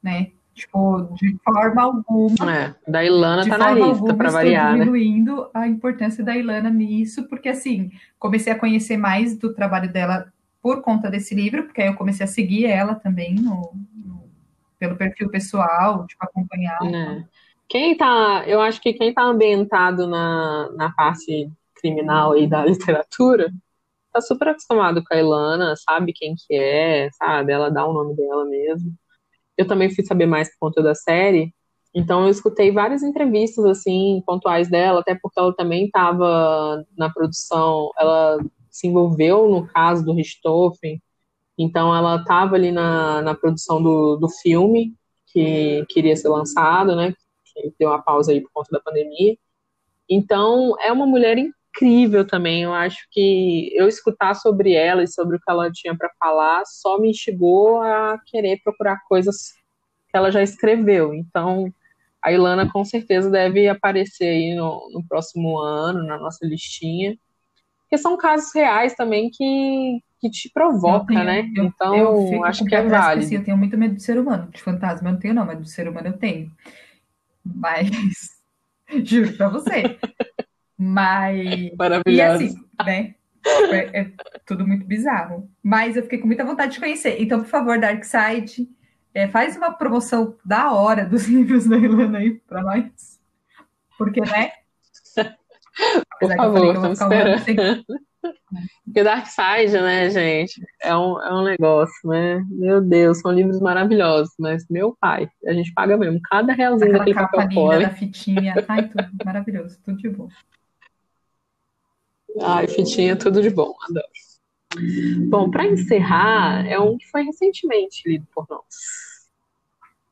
[0.03, 0.33] né?
[0.57, 4.79] Tipo, de forma alguma, É, da Ilana de tá na lista, alguma pra estou variar,
[4.79, 4.85] né?
[4.85, 10.33] diminuindo a importância da Ilana nisso, porque assim, comecei a conhecer mais do trabalho dela
[10.62, 14.31] por conta desse livro, porque aí eu comecei a seguir ela também no, no-
[14.79, 16.81] pelo perfil pessoal, tipo, acompanhar.
[16.83, 17.29] Né?
[17.69, 23.51] Quem tá, eu acho que quem tá ambientado na, na parte criminal aí da literatura
[24.12, 27.53] tá super acostumado com a Ilana, sabe quem que é, sabe?
[27.53, 28.92] Ela dá o nome dela mesmo.
[29.57, 31.53] Eu também fui saber mais por conta da série,
[31.95, 37.90] então eu escutei várias entrevistas assim pontuais dela, até porque ela também estava na produção,
[37.99, 38.38] ela
[38.71, 41.01] se envolveu no caso do Richthofen,
[41.59, 44.95] então ela estava ali na, na produção do, do filme
[45.27, 47.14] que queria ser lançado, né?
[47.55, 49.37] Que deu uma pausa aí por conta da pandemia.
[50.09, 51.38] Então é uma mulher
[51.77, 52.62] incrível também.
[52.62, 56.65] Eu acho que eu escutar sobre ela e sobre o que ela tinha para falar
[56.67, 59.53] só me instigou a querer procurar coisas
[60.11, 61.15] que ela já escreveu.
[61.15, 61.73] Então
[62.23, 67.17] a Ilana com certeza deve aparecer aí no, no próximo ano na nossa listinha,
[67.83, 71.41] porque são casos reais também que que te provoca, tenho- né?
[71.55, 73.27] eu- então eu fico acho que é válido.
[73.27, 74.51] assim, eu tenho muito medo do ser humano.
[74.51, 76.51] De fantasma eu não tenho, não, mas do ser humano eu tenho.
[77.45, 77.91] Mas.
[79.05, 79.99] Juro pra você.
[80.79, 81.51] Mas.
[81.51, 82.45] E Maravilhoso.
[82.45, 83.15] assim, né?
[83.71, 84.12] É, é
[84.45, 85.49] tudo muito bizarro.
[85.62, 87.17] Mas eu fiquei com muita vontade de conhecer.
[87.21, 88.69] Então, por favor, Darkseid,
[89.15, 93.21] é, faz uma promoção da hora dos livros da Ilana aí pra nós.
[93.97, 94.51] Porque, né?
[96.19, 97.85] Por Apesar favor, que eu vou estamos esperando.
[98.85, 102.43] Porque Dark Side, né, gente, é um, é um negócio, né?
[102.49, 106.99] Meu Deus, são livros maravilhosos, mas meu pai, a gente paga mesmo cada realzinho Aquela
[107.05, 107.85] daquele capa papel linda poli.
[107.85, 108.55] da fitinha.
[108.67, 110.29] Ai, tudo maravilhoso, tudo de bom.
[112.40, 114.07] Ai, fitinha, tudo de bom, adoro.
[115.29, 118.64] Bom, para encerrar, é um que foi recentemente lido por nós.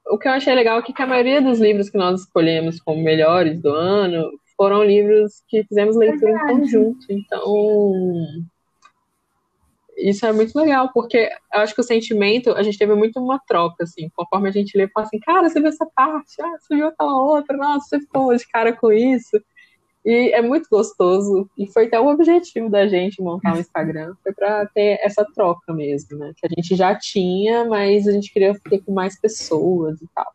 [0.06, 3.02] O que eu achei legal é que a maioria dos livros que nós escolhemos como
[3.02, 6.60] melhores do ano foram livros que fizemos leitura em Verdade.
[6.60, 7.06] conjunto.
[7.10, 8.42] Então,
[9.96, 13.40] isso é muito legal, porque eu acho que o sentimento, a gente teve muito uma
[13.46, 16.76] troca, assim, conforme a gente lê, fala assim, cara, você viu essa parte, ah, você
[16.76, 19.40] viu aquela outra, nossa, você ficou de cara com isso.
[20.04, 24.34] E é muito gostoso, e foi até o objetivo da gente montar o Instagram, foi
[24.34, 26.32] para ter essa troca mesmo, né?
[26.36, 30.30] Que a gente já tinha, mas a gente queria ter com mais pessoas e tal.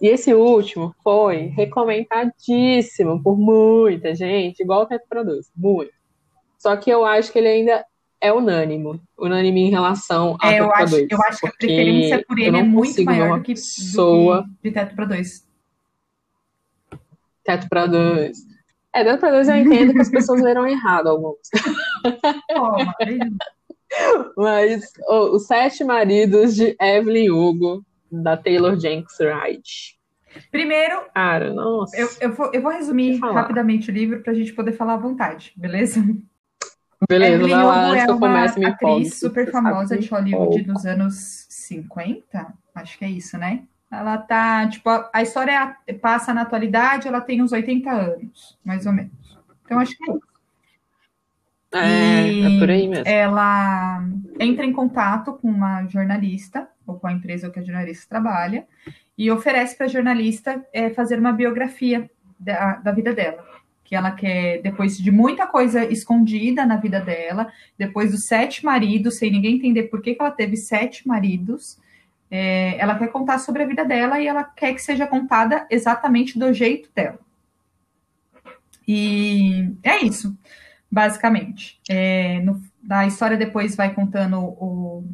[0.00, 5.92] E esse último foi recomendadíssimo por muita gente, igual o Teto Produz, muito.
[6.56, 7.84] Só que eu acho que ele ainda
[8.20, 11.52] é unânimo, unânime em relação ao É, eu Teto acho, Produz, eu acho que a
[11.52, 15.44] preferência por ele é muito maior do que, pessoa do que de teto para dois.
[17.44, 18.38] Teto para dois.
[18.92, 21.38] É, Teto para dois eu entendo que as pessoas leram errado alguns.
[24.36, 29.96] Mas o- Os Sete Maridos de Evelyn Hugo, da Taylor Jenks Wright.
[30.50, 31.96] Primeiro, Cara, nossa.
[31.96, 34.96] eu, eu, vou, eu vou resumir rapidamente o livro para a gente poder falar à
[34.96, 36.00] vontade, beleza?
[37.08, 40.08] Beleza, Evelyn vai lá Hugo é que eu uma comece me atriz super famosa de
[40.08, 40.72] Hollywood empolgo.
[40.72, 43.62] dos anos 50, acho que é isso, né?
[44.00, 48.86] Ela tá, tipo, a, a história passa na atualidade, ela tem uns 80 anos, mais
[48.86, 49.12] ou menos.
[49.64, 50.34] Então, acho que é isso.
[51.74, 53.04] É, E é por aí mesmo.
[53.06, 54.04] Ela
[54.38, 58.66] entra em contato com uma jornalista, ou com a empresa que a jornalista trabalha,
[59.16, 63.44] e oferece para a jornalista é, fazer uma biografia da, da vida dela.
[63.82, 69.18] Que ela quer, depois de muita coisa escondida na vida dela, depois dos sete maridos,
[69.18, 71.78] sem ninguém entender por que, que ela teve sete maridos,
[72.34, 76.38] é, ela quer contar sobre a vida dela e ela quer que seja contada exatamente
[76.38, 77.18] do jeito dela.
[78.86, 80.36] E é isso
[80.94, 81.80] basicamente.
[81.90, 85.04] É, no, a história depois vai contando o,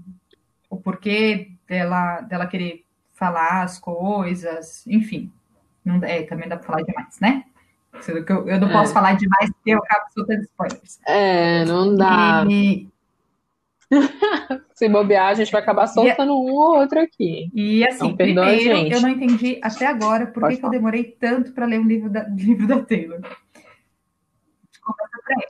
[0.68, 5.32] o porquê dela, dela querer falar as coisas, enfim.
[5.82, 7.44] Não, é, também dá para falar demais, né?
[8.06, 8.72] Eu, eu não É.
[8.72, 11.00] posso falar demais porque eu acabo soltando spoilers.
[11.06, 12.44] É, não dá.
[12.48, 12.88] E,
[14.74, 17.50] Se bobear, a gente vai acabar soltando e, um ou outro aqui.
[17.54, 21.52] E assim, então, primeiro, eu não entendi até agora por que, que eu demorei tanto
[21.52, 23.20] para ler um livro da, livro da Taylor.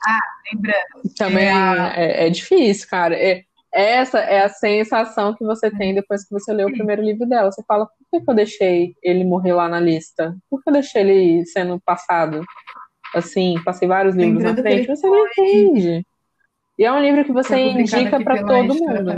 [0.07, 0.19] Ah,
[0.51, 1.15] lembrando.
[1.17, 3.15] Também é, é, é difícil, cara.
[3.15, 7.25] É, essa é a sensação que você tem depois que você lê o primeiro livro
[7.27, 7.51] dela.
[7.51, 10.35] Você fala, por que, que eu deixei ele morrer lá na lista?
[10.49, 12.43] Por que eu deixei ele sendo passado?
[13.15, 16.05] Assim, passei vários livros Lembrando na frente, você não entende.
[16.81, 19.13] E é um livro que você indica para todo mundo.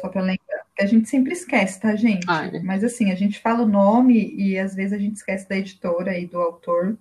[0.00, 0.66] Só para lembrar.
[0.74, 2.26] Que a gente sempre esquece, tá, gente?
[2.28, 2.58] Ai.
[2.64, 6.18] Mas assim, a gente fala o nome e às vezes a gente esquece da editora
[6.18, 6.98] e do autor,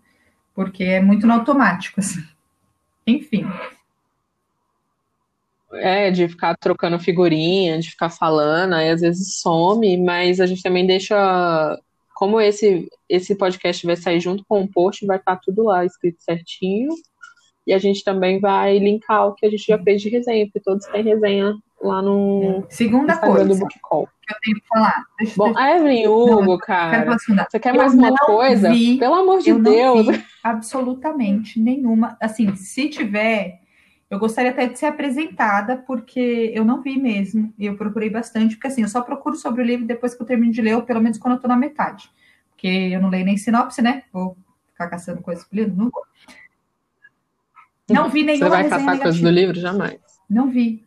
[0.54, 2.24] porque é muito no automático, assim.
[3.08, 3.44] Enfim.
[5.74, 10.62] É, de ficar trocando figurinha, de ficar falando, aí às vezes some, mas a gente
[10.62, 11.82] também deixa.
[12.14, 16.22] Como esse, esse podcast vai sair junto com o post, vai estar tudo lá escrito
[16.22, 16.90] certinho.
[17.66, 20.60] E a gente também vai linkar o que a gente já fez de resenha, porque
[20.60, 24.08] todos têm resenha lá no Segunda Instagram coisa do Book Call.
[24.22, 25.04] que eu tenho que falar.
[25.20, 27.18] Deixa, Bom, a Evelyn Hugo, não, cara,
[27.50, 28.72] você quer mais uma coisa?
[28.72, 30.08] Vi, Pelo amor de Deus.
[30.44, 32.18] absolutamente nenhuma.
[32.20, 33.62] Assim, se tiver,
[34.10, 37.54] eu gostaria até de ser apresentada, porque eu não vi mesmo.
[37.58, 40.28] E eu procurei bastante, porque assim, eu só procuro sobre o livro depois que eu
[40.28, 42.10] termino de ler, ou pelo menos quando eu tô na metade.
[42.52, 44.04] Porque eu não leio nem sinopse, né?
[44.14, 44.36] Vou
[44.72, 45.46] ficar caçando coisas?
[45.52, 46.04] Não vou.
[47.92, 49.60] Não vi nenhuma Você vai caçar coisas do livro?
[49.60, 50.00] Jamais.
[50.30, 50.84] Não vi.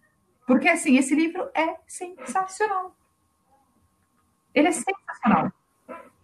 [0.47, 2.95] Porque, assim, esse livro é sensacional.
[4.55, 5.53] Ele é sensacional.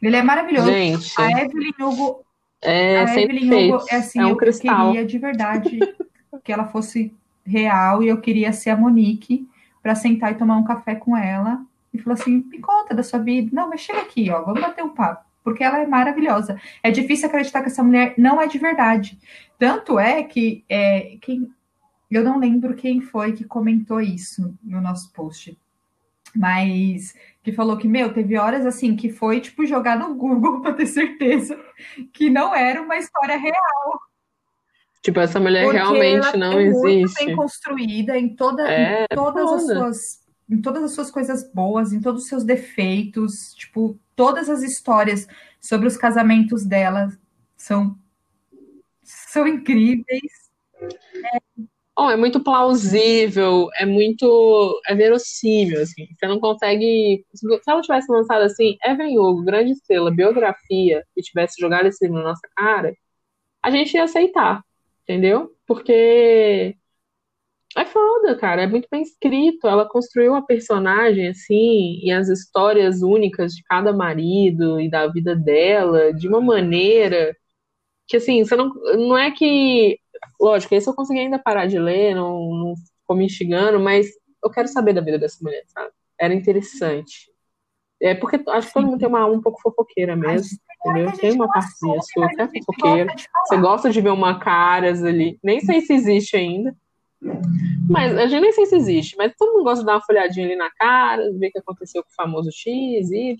[0.00, 0.68] Ele é maravilhoso.
[0.68, 2.24] Gente, a Evelyn Hugo...
[2.62, 4.88] É, a Evelyn Hugo, é assim, é um eu cristal.
[4.88, 5.78] queria de verdade
[6.44, 7.14] que ela fosse
[7.44, 9.48] real e eu queria ser a Monique
[9.82, 13.18] para sentar e tomar um café com ela e falar assim, me conta da sua
[13.18, 13.50] vida.
[13.52, 16.60] Não, mas chega aqui, ó, vamos bater um papo porque ela é maravilhosa.
[16.82, 19.18] É difícil acreditar que essa mulher não é de verdade.
[19.58, 21.50] Tanto é que é, quem,
[22.10, 25.58] eu não lembro quem foi que comentou isso no nosso post,
[26.34, 30.74] mas que falou que, meu, teve horas assim que foi tipo jogar no Google para
[30.74, 31.58] ter certeza
[32.12, 34.00] que não era uma história real.
[35.02, 36.84] Tipo, essa mulher Porque realmente não é existe.
[36.84, 41.48] Muito bem construída em, toda, é, em todas as suas em todas as suas coisas
[41.52, 45.26] boas, em todos os seus defeitos, tipo, todas as histórias
[45.58, 47.08] sobre os casamentos dela
[47.56, 47.96] são,
[49.02, 50.50] são incríveis.
[50.82, 51.38] É.
[51.98, 54.78] Oh, é muito plausível, é muito.
[54.86, 56.06] é verossímil, assim.
[56.14, 57.24] Você não consegue.
[57.32, 62.20] Se ela tivesse lançado assim, Evan Hugo, grande estrela, biografia, e tivesse jogado esse livro
[62.20, 62.94] na nossa cara,
[63.62, 64.62] a gente ia aceitar,
[65.02, 65.50] entendeu?
[65.66, 66.76] Porque
[67.76, 68.62] é foda, cara.
[68.62, 69.68] É muito bem escrito.
[69.68, 75.36] Ela construiu a personagem, assim, e as histórias únicas de cada marido e da vida
[75.36, 77.36] dela de uma maneira
[78.08, 78.72] que, assim, você não.
[78.96, 79.98] Não é que.
[80.40, 84.08] Lógico, esse eu consegui ainda parar de ler, não, não ficou me instigando, mas
[84.42, 85.90] eu quero saber da vida dessa mulher, sabe?
[86.18, 87.30] Era interessante.
[88.02, 91.12] É porque acho que todo mundo tem uma alma um pouco fofoqueira mesmo, entendeu?
[91.12, 93.14] Tem uma partezinha sua que é fofoqueira.
[93.46, 95.38] Você gosta de ver uma caras ali.
[95.42, 96.74] Nem sei se existe ainda.
[97.88, 100.46] Mas a gente nem sei se existe, mas todo mundo gosta de dar uma folhadinha
[100.46, 103.36] ali na cara, ver o que aconteceu com o famoso X, Y.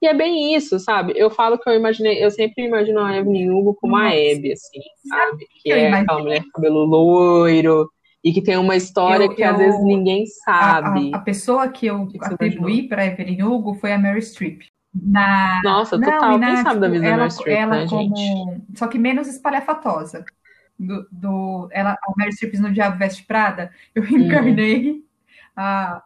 [0.00, 1.14] E é bem isso, sabe?
[1.16, 4.80] Eu falo que eu imaginei, eu sempre imagino a Evelyn Hugo como a Abby, assim,
[5.08, 5.46] sabe?
[5.62, 7.88] Que é aquela mulher com cabelo loiro
[8.22, 11.10] e que tem uma história eu, que eu, às vezes ninguém sabe.
[11.12, 14.62] A, a, a pessoa que eu que atribuí para Evelyn Hugo foi a Mary Streep.
[14.94, 15.60] Na...
[15.64, 16.38] Nossa, total.
[16.38, 18.16] Não, Quem sabe da vida tipo, da Mary Streep, ela né, como...
[18.16, 18.62] gente?
[18.78, 20.24] Só que menos espalhafatosa
[20.78, 25.02] do, do ela, a Mary Streep no Diabo Veste Prada, eu encarnei hum.
[25.56, 26.02] a.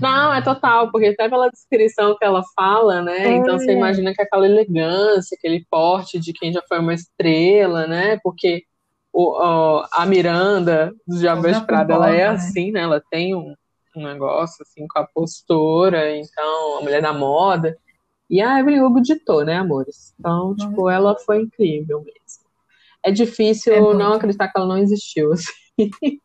[0.00, 3.26] Não, é total, porque até pela descrição que ela fala, né?
[3.26, 3.32] É.
[3.32, 8.18] Então você imagina que aquela elegância, aquele porte de quem já foi uma estrela, né?
[8.22, 8.64] Porque
[9.12, 12.26] o, o a Miranda do Diabo Veste Prada, ela é né?
[12.28, 12.80] assim, né?
[12.80, 13.54] Ela tem um,
[13.96, 17.76] um negócio assim com a postura, então, a mulher da moda.
[18.30, 20.14] E a Evelyn Hugo ditou, né, amores?
[20.18, 22.48] Então, tipo, ela foi incrível mesmo.
[23.02, 25.32] É difícil é não acreditar que ela não existiu.
[25.78, 26.20] Assim.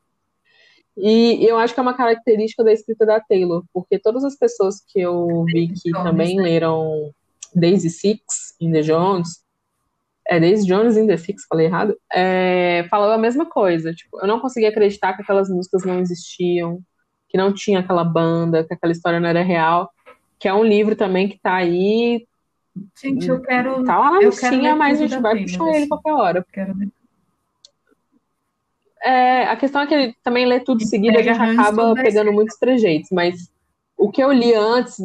[0.97, 4.83] e eu acho que é uma característica da escrita da Taylor, porque todas as pessoas
[4.85, 6.43] que eu vi que também né?
[6.43, 7.11] leram
[7.55, 9.43] Daisy Six in the Jones,
[10.27, 13.93] é Daisy Jones in the Six, falei errado, é, falou a mesma coisa.
[13.93, 16.81] Tipo, eu não conseguia acreditar que aquelas músicas não existiam,
[17.29, 19.89] que não tinha aquela banda, que aquela história não era real
[20.43, 22.27] que é um livro também que tá aí.
[23.01, 23.81] Gente, eu quero.
[23.85, 26.45] Tá lá na listinha, mas a gente vai puxar ele qualquer hora.
[26.51, 26.89] Quero ler.
[29.01, 32.57] É, a questão é que ele também lê tudo seguido, a gente acaba pegando muitos
[32.57, 33.49] trejeitos, mas
[33.97, 34.97] o que eu li antes,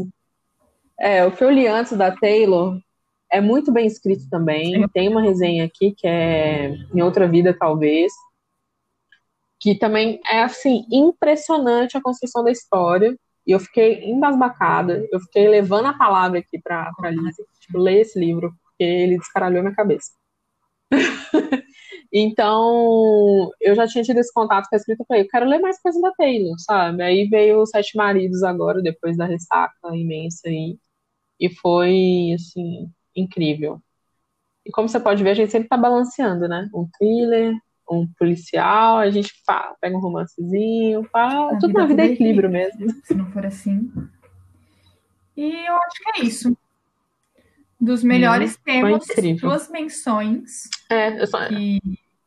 [0.99, 2.77] é, o que eu li antes da Taylor
[3.31, 4.75] é muito bem escrito também.
[4.75, 4.89] Sim.
[4.89, 8.13] Tem uma resenha aqui que é Em Outra Vida, talvez.
[9.61, 13.17] que também é assim impressionante a construção da história.
[13.49, 18.03] E eu fiquei embasbacada, eu fiquei levando a palavra aqui para a Lisa, tipo, ler
[18.03, 20.13] esse livro, porque ele descaralhou minha cabeça.
[22.13, 25.61] então, eu já tinha tido esse contato com a escrita, eu falei, eu quero ler
[25.61, 27.03] mais coisa da Taylor, sabe?
[27.03, 30.79] Aí veio os Sete Maridos agora, depois da ressaca imensa aí,
[31.41, 33.81] e foi, assim, incrível.
[34.67, 36.69] E como você pode ver, a gente sempre tá balanceando, né?
[36.75, 37.55] Um thriller,
[37.91, 42.51] um policial, a gente pá, pega um romancezinho, pá, a tudo na vida é equilíbrio
[42.51, 42.91] mesmo.
[43.05, 43.91] Se não for assim.
[45.37, 46.57] E eu acho que é isso.
[47.81, 49.07] Dos melhores hum, temas,
[49.41, 51.47] duas menções é, só...
[51.47, 51.81] que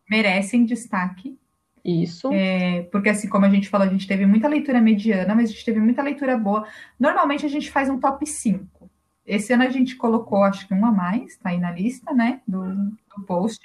[0.10, 1.38] merecem destaque.
[1.84, 2.32] Isso.
[2.32, 5.54] É, porque, assim, como a gente falou, a gente teve muita leitura mediana, mas a
[5.54, 6.66] gente teve muita leitura boa.
[7.00, 8.90] Normalmente a gente faz um top 5.
[9.26, 12.42] Esse ano a gente colocou, acho que um a mais, tá aí na lista, né,
[12.48, 13.60] do, do post.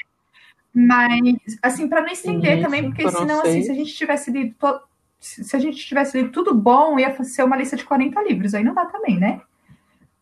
[0.78, 4.54] Mas, assim, para não estender Isso, também, porque senão, assim, se a gente tivesse lido
[4.58, 4.78] to...
[5.18, 8.62] se a gente tivesse lido tudo bom, ia ser uma lista de 40 livros, aí
[8.62, 9.40] não dá também, né?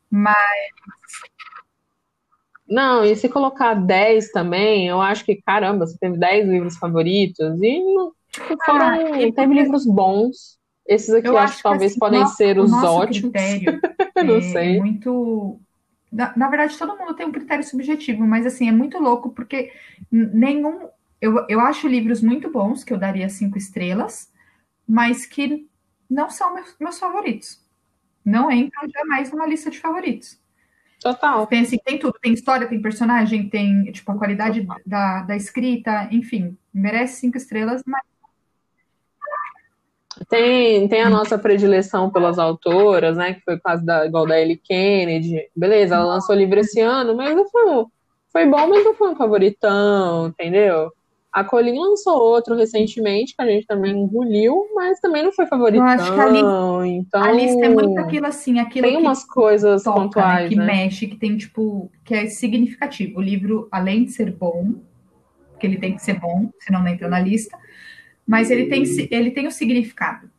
[0.09, 0.37] Mas.
[2.69, 7.61] Não, e se colocar 10 também, eu acho que, caramba, você teve 10 livros favoritos
[7.61, 7.83] e
[8.65, 9.47] foram, ah, teve porque...
[9.47, 10.57] livros bons.
[10.87, 13.33] Esses aqui eu acho que talvez assim, podem nosso, ser os ótimos.
[13.33, 13.81] Critério
[14.25, 14.77] não é, sei.
[14.77, 15.61] É muito
[16.15, 19.73] na, na, verdade, todo mundo tem um critério subjetivo, mas assim, é muito louco porque
[20.11, 20.89] nenhum.
[21.21, 24.31] Eu, eu acho livros muito bons, que eu daria cinco estrelas,
[24.87, 25.69] mas que
[26.09, 27.61] não são meus, meus favoritos.
[28.25, 30.39] Não entram jamais numa lista de favoritos.
[31.01, 31.47] Total.
[31.47, 36.09] Tem, assim, tem tudo, tem história, tem personagem, tem tipo a qualidade da, da escrita,
[36.11, 38.03] enfim, merece cinco estrelas, mas
[40.29, 43.35] tem, tem a nossa predileção pelas autoras, né?
[43.35, 45.49] Que foi quase da, igual da Ellie Kennedy.
[45.55, 47.85] Beleza, ela lançou livro esse ano, mas não foi,
[48.33, 50.91] foi bom, mas não foi um favoritão, entendeu?
[51.35, 55.85] A Colin lançou outro recentemente, que a gente também engoliu, mas também não foi favoritão.
[55.85, 59.25] Eu acho que a lista, então, a lista é muito aquilo assim, aquilo Tem umas
[59.25, 60.65] coisas toca, né, pontuais, né, que né?
[60.65, 63.19] mexe, que tem, tipo, que é significativo.
[63.19, 64.75] O livro, além de ser bom,
[65.59, 67.59] que ele tem que ser bom, senão não entra na lista,
[68.27, 70.31] mas ele tem, ele tem o significado.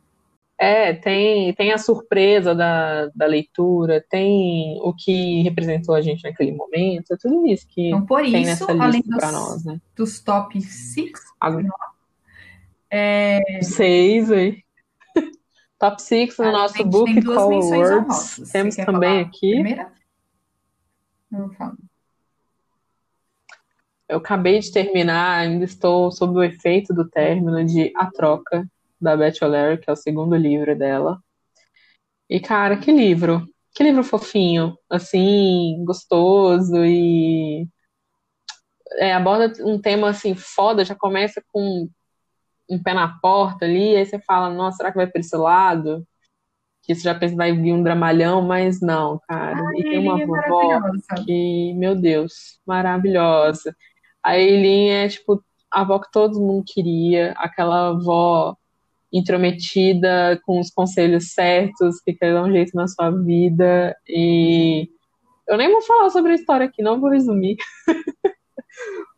[0.58, 6.52] É, tem, tem a surpresa da, da leitura, tem o que representou a gente naquele
[6.52, 9.78] momento, é tudo isso que então, por tem isso, nessa lista para nós, né?
[9.94, 11.12] Dos top 6,
[12.90, 13.40] é...
[13.62, 14.62] seis aí.
[15.78, 18.50] top 6 no nosso book Call Awards.
[18.50, 19.50] Temos também aqui.
[19.52, 19.92] Primeira?
[21.32, 21.76] Eu falo.
[24.08, 28.66] Eu acabei de terminar, ainda estou sob o efeito do término de A Troca,
[29.00, 31.20] da Beth O'Leary, que é o segundo livro dela.
[32.28, 33.46] E, cara, que livro!
[33.74, 37.68] Que livro fofinho, assim, gostoso e
[38.98, 41.88] é, aborda um tema assim foda, já começa com
[42.68, 46.06] um pé na porta ali, aí você fala, nossa, será que vai para esse lado?
[46.82, 49.56] Que você já pensa que vai vir um dramalhão, mas não, cara.
[49.56, 50.80] Ai, e tem uma é vovó
[51.24, 53.76] que, meu Deus, maravilhosa.
[54.26, 55.40] A Eileen é, tipo,
[55.72, 58.56] a avó que todo mundo queria, aquela avó
[59.12, 63.96] intrometida, com os conselhos certos, que quer dar um jeito na sua vida.
[64.08, 64.90] E
[65.48, 67.56] eu nem vou falar sobre a história aqui, não vou resumir.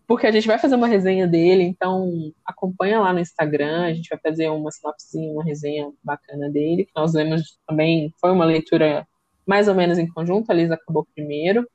[0.07, 4.11] Porque a gente vai fazer uma resenha dele, então acompanha lá no Instagram, a gente
[4.11, 9.09] vai fazer uma sinopse, uma resenha bacana dele, que nós lemos também, foi uma leitura
[9.47, 11.67] mais ou menos em conjunto, a Liz acabou primeiro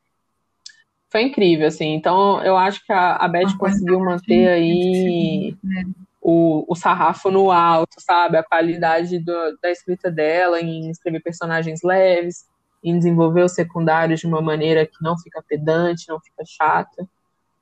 [1.13, 1.93] foi incrível, assim.
[1.93, 5.83] Então, eu acho que a, a Beth conseguiu manter aí né?
[6.19, 8.35] o, o sarrafo no alto, sabe?
[8.35, 12.47] A qualidade do, da escrita dela em escrever personagens leves,
[12.83, 17.07] em desenvolver os secundários de uma maneira que não fica pedante, não fica chata.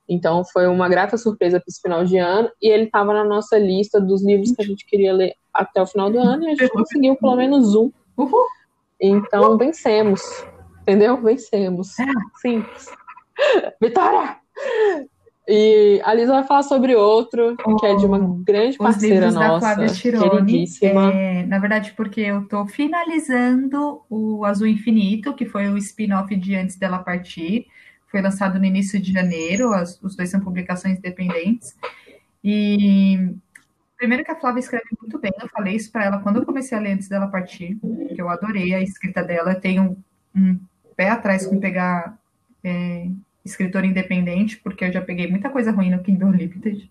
[0.07, 2.49] Então, foi uma grata surpresa para esse final de ano.
[2.61, 5.85] E ele estava na nossa lista dos livros que a gente queria ler até o
[5.85, 6.43] final do ano.
[6.45, 7.91] E a gente conseguiu pelo menos um.
[8.97, 10.21] Então, vencemos.
[10.83, 11.21] Entendeu?
[11.21, 11.99] Vencemos.
[11.99, 12.05] É.
[12.41, 13.00] Simples.
[13.81, 14.37] Vitória!
[15.47, 19.75] E a Lisa vai falar sobre outro, oh, que é de uma grande parceira nossa,
[19.75, 25.77] da Tirone, é, na verdade, porque eu estou finalizando o Azul Infinito, que foi o
[25.77, 27.65] spin-off de Antes dela Partir.
[28.09, 31.75] Foi lançado no início de janeiro, as, os dois são publicações independentes.
[32.43, 33.33] E
[33.97, 36.77] primeiro que a Flávia escreve muito bem, eu falei isso para ela quando eu comecei
[36.77, 37.77] a ler Antes dela Partir,
[38.15, 39.53] que eu adorei a escrita dela.
[39.53, 39.97] Eu tenho
[40.35, 40.59] um
[40.95, 42.20] pé atrás com pegar
[42.63, 43.07] é,
[43.43, 46.89] escritora independente, porque eu já peguei muita coisa ruim no Kindle Limited.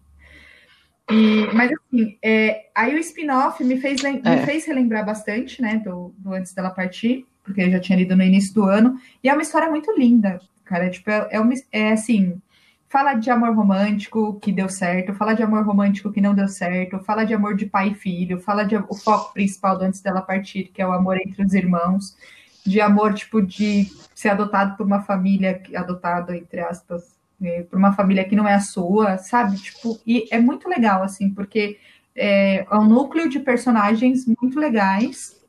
[1.10, 4.46] E, mas assim, é, aí o spin-off me fez, me é.
[4.46, 8.22] fez relembrar bastante, né, do, do, Antes dela partir, porque eu já tinha lido no
[8.22, 11.92] início do ano, e é uma história muito linda, cara, tipo, é, é, uma, é
[11.92, 12.40] assim,
[12.88, 17.00] fala de amor romântico que deu certo, fala de amor romântico que não deu certo,
[17.00, 20.22] fala de amor de pai e filho, fala de o foco principal do antes dela
[20.22, 22.16] partir, que é o amor entre os irmãos,
[22.64, 27.92] de amor tipo de ser adotado por uma família adotado entre aspas, né, por uma
[27.92, 29.56] família que não é a sua, sabe?
[29.56, 31.78] Tipo, e é muito legal assim, porque
[32.14, 35.40] é, é um núcleo de personagens muito legais.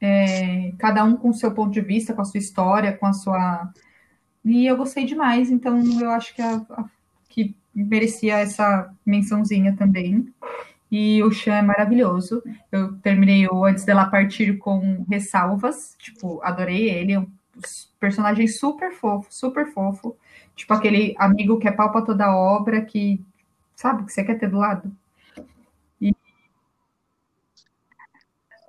[0.00, 3.12] É, cada um com o seu ponto de vista, com a sua história, com a
[3.12, 3.72] sua
[4.44, 6.84] e eu gostei demais, então eu acho que, a, a,
[7.28, 10.32] que merecia essa mençãozinha também.
[10.92, 12.42] E o Chan é maravilhoso.
[12.70, 15.96] Eu terminei o Antes dela partir com ressalvas.
[15.98, 17.14] Tipo, adorei ele.
[17.14, 17.26] É um
[17.98, 20.14] personagem super fofo, super fofo.
[20.54, 23.24] Tipo, aquele amigo que é pau pra toda obra, que
[23.74, 24.92] sabe, que você quer ter do lado.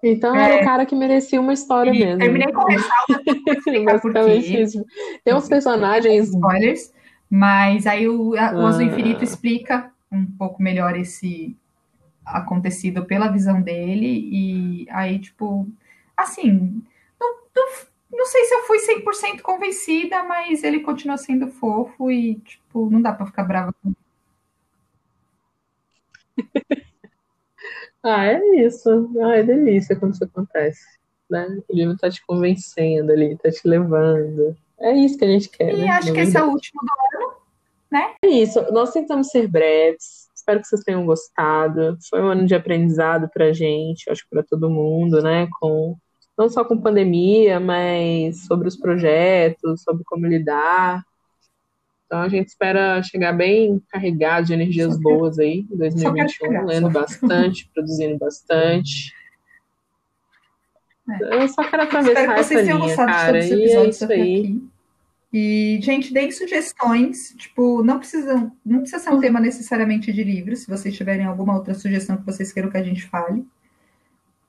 [0.01, 2.19] Então é, era o cara que merecia uma história mesmo.
[2.19, 2.63] Terminei com
[3.85, 4.85] Basicamente isso.
[5.23, 6.29] Tem uns personagens.
[6.29, 6.93] Spoilers,
[7.29, 8.53] mas aí o, ah.
[8.53, 11.55] o Azul Infinito explica um pouco melhor esse
[12.25, 14.07] acontecido pela visão dele.
[14.07, 15.67] E aí, tipo,
[16.15, 16.81] assim,
[17.19, 17.67] não, não,
[18.11, 23.01] não sei se eu fui 100% convencida, mas ele continua sendo fofo e, tipo, não
[23.01, 23.97] dá pra ficar brava com ele.
[28.03, 29.09] Ah, é isso.
[29.21, 30.83] Ah, é delícia quando isso acontece.
[31.29, 31.57] Né?
[31.69, 34.57] O livro tá te convencendo ali, tá te levando.
[34.77, 35.73] É isso que a gente quer.
[35.73, 35.87] E né?
[35.89, 37.35] acho que esse é o último do ano,
[37.89, 38.13] né?
[38.21, 38.61] É isso.
[38.73, 40.29] Nós tentamos ser breves.
[40.43, 41.97] Espero que vocês tenham gostado.
[42.09, 45.47] Foi um ano de aprendizado pra gente, acho que pra todo mundo, né?
[45.59, 45.95] Com
[46.37, 51.03] não só com pandemia, mas sobre os projetos, sobre como lidar
[52.13, 57.67] então a gente espera chegar bem carregado de energias boas aí em 2021, lendo bastante,
[57.73, 59.11] produzindo bastante.
[61.09, 61.43] É.
[61.43, 63.43] Eu só quero atravessar essa linha, cara.
[63.43, 64.41] E é isso aí.
[64.41, 64.72] Aqui.
[65.33, 67.33] E, gente, deem sugestões.
[67.35, 70.55] Tipo, não precisa, não precisa ser um tema necessariamente de livro.
[70.55, 73.43] Se vocês tiverem alguma outra sugestão que vocês queiram que a gente fale,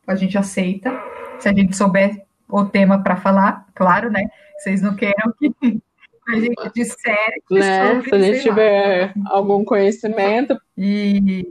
[0.06, 0.92] a gente aceita.
[1.40, 4.28] Se a gente souber o tema para falar, claro, né?
[4.58, 5.80] Vocês não queiram que
[6.28, 8.02] a gente disser né?
[8.02, 10.60] Se a gente tiver algum conhecimento.
[10.76, 11.50] E.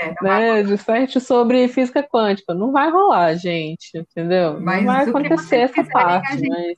[0.00, 2.52] É, né, disserte sobre física quântica.
[2.54, 4.60] Não vai rolar, gente, entendeu?
[4.60, 6.76] Mas não vai acontecer essa parte, mas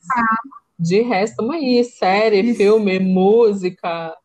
[0.79, 2.57] de resto, uma aí, série, Isso.
[2.57, 4.15] filme, música,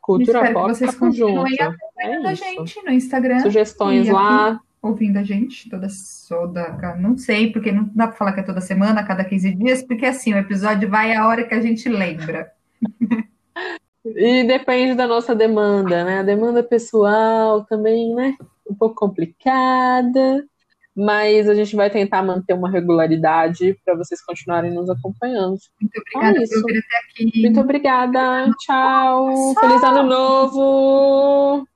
[0.00, 1.46] cultura pop, vocês junto.
[2.00, 3.40] É a gente no Instagram.
[3.40, 5.88] Sugestões lá ouvindo a gente toda,
[6.28, 9.54] toda não sei, porque não dá para falar que é toda semana, a cada 15
[9.54, 12.50] dias, porque assim, o episódio vai a hora que a gente lembra.
[14.16, 16.20] E depende da nossa demanda, né?
[16.20, 18.36] A demanda pessoal também, né?
[18.68, 20.44] Um pouco complicada,
[20.94, 25.58] mas a gente vai tentar manter uma regularidade para vocês continuarem nos acompanhando.
[25.80, 27.42] Muito obrigada é por vir até aqui.
[27.42, 28.52] Muito obrigada.
[28.58, 29.54] Tchau.
[29.60, 31.66] Feliz ano novo.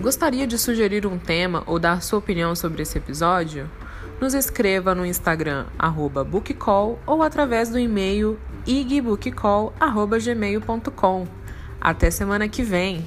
[0.00, 3.68] Gostaria de sugerir um tema ou dar sua opinião sobre esse episódio?
[4.20, 5.66] Nos escreva no Instagram
[6.30, 11.26] bookcall ou através do e-mail igbookcall.gmail.com.
[11.80, 13.04] Até semana que vem!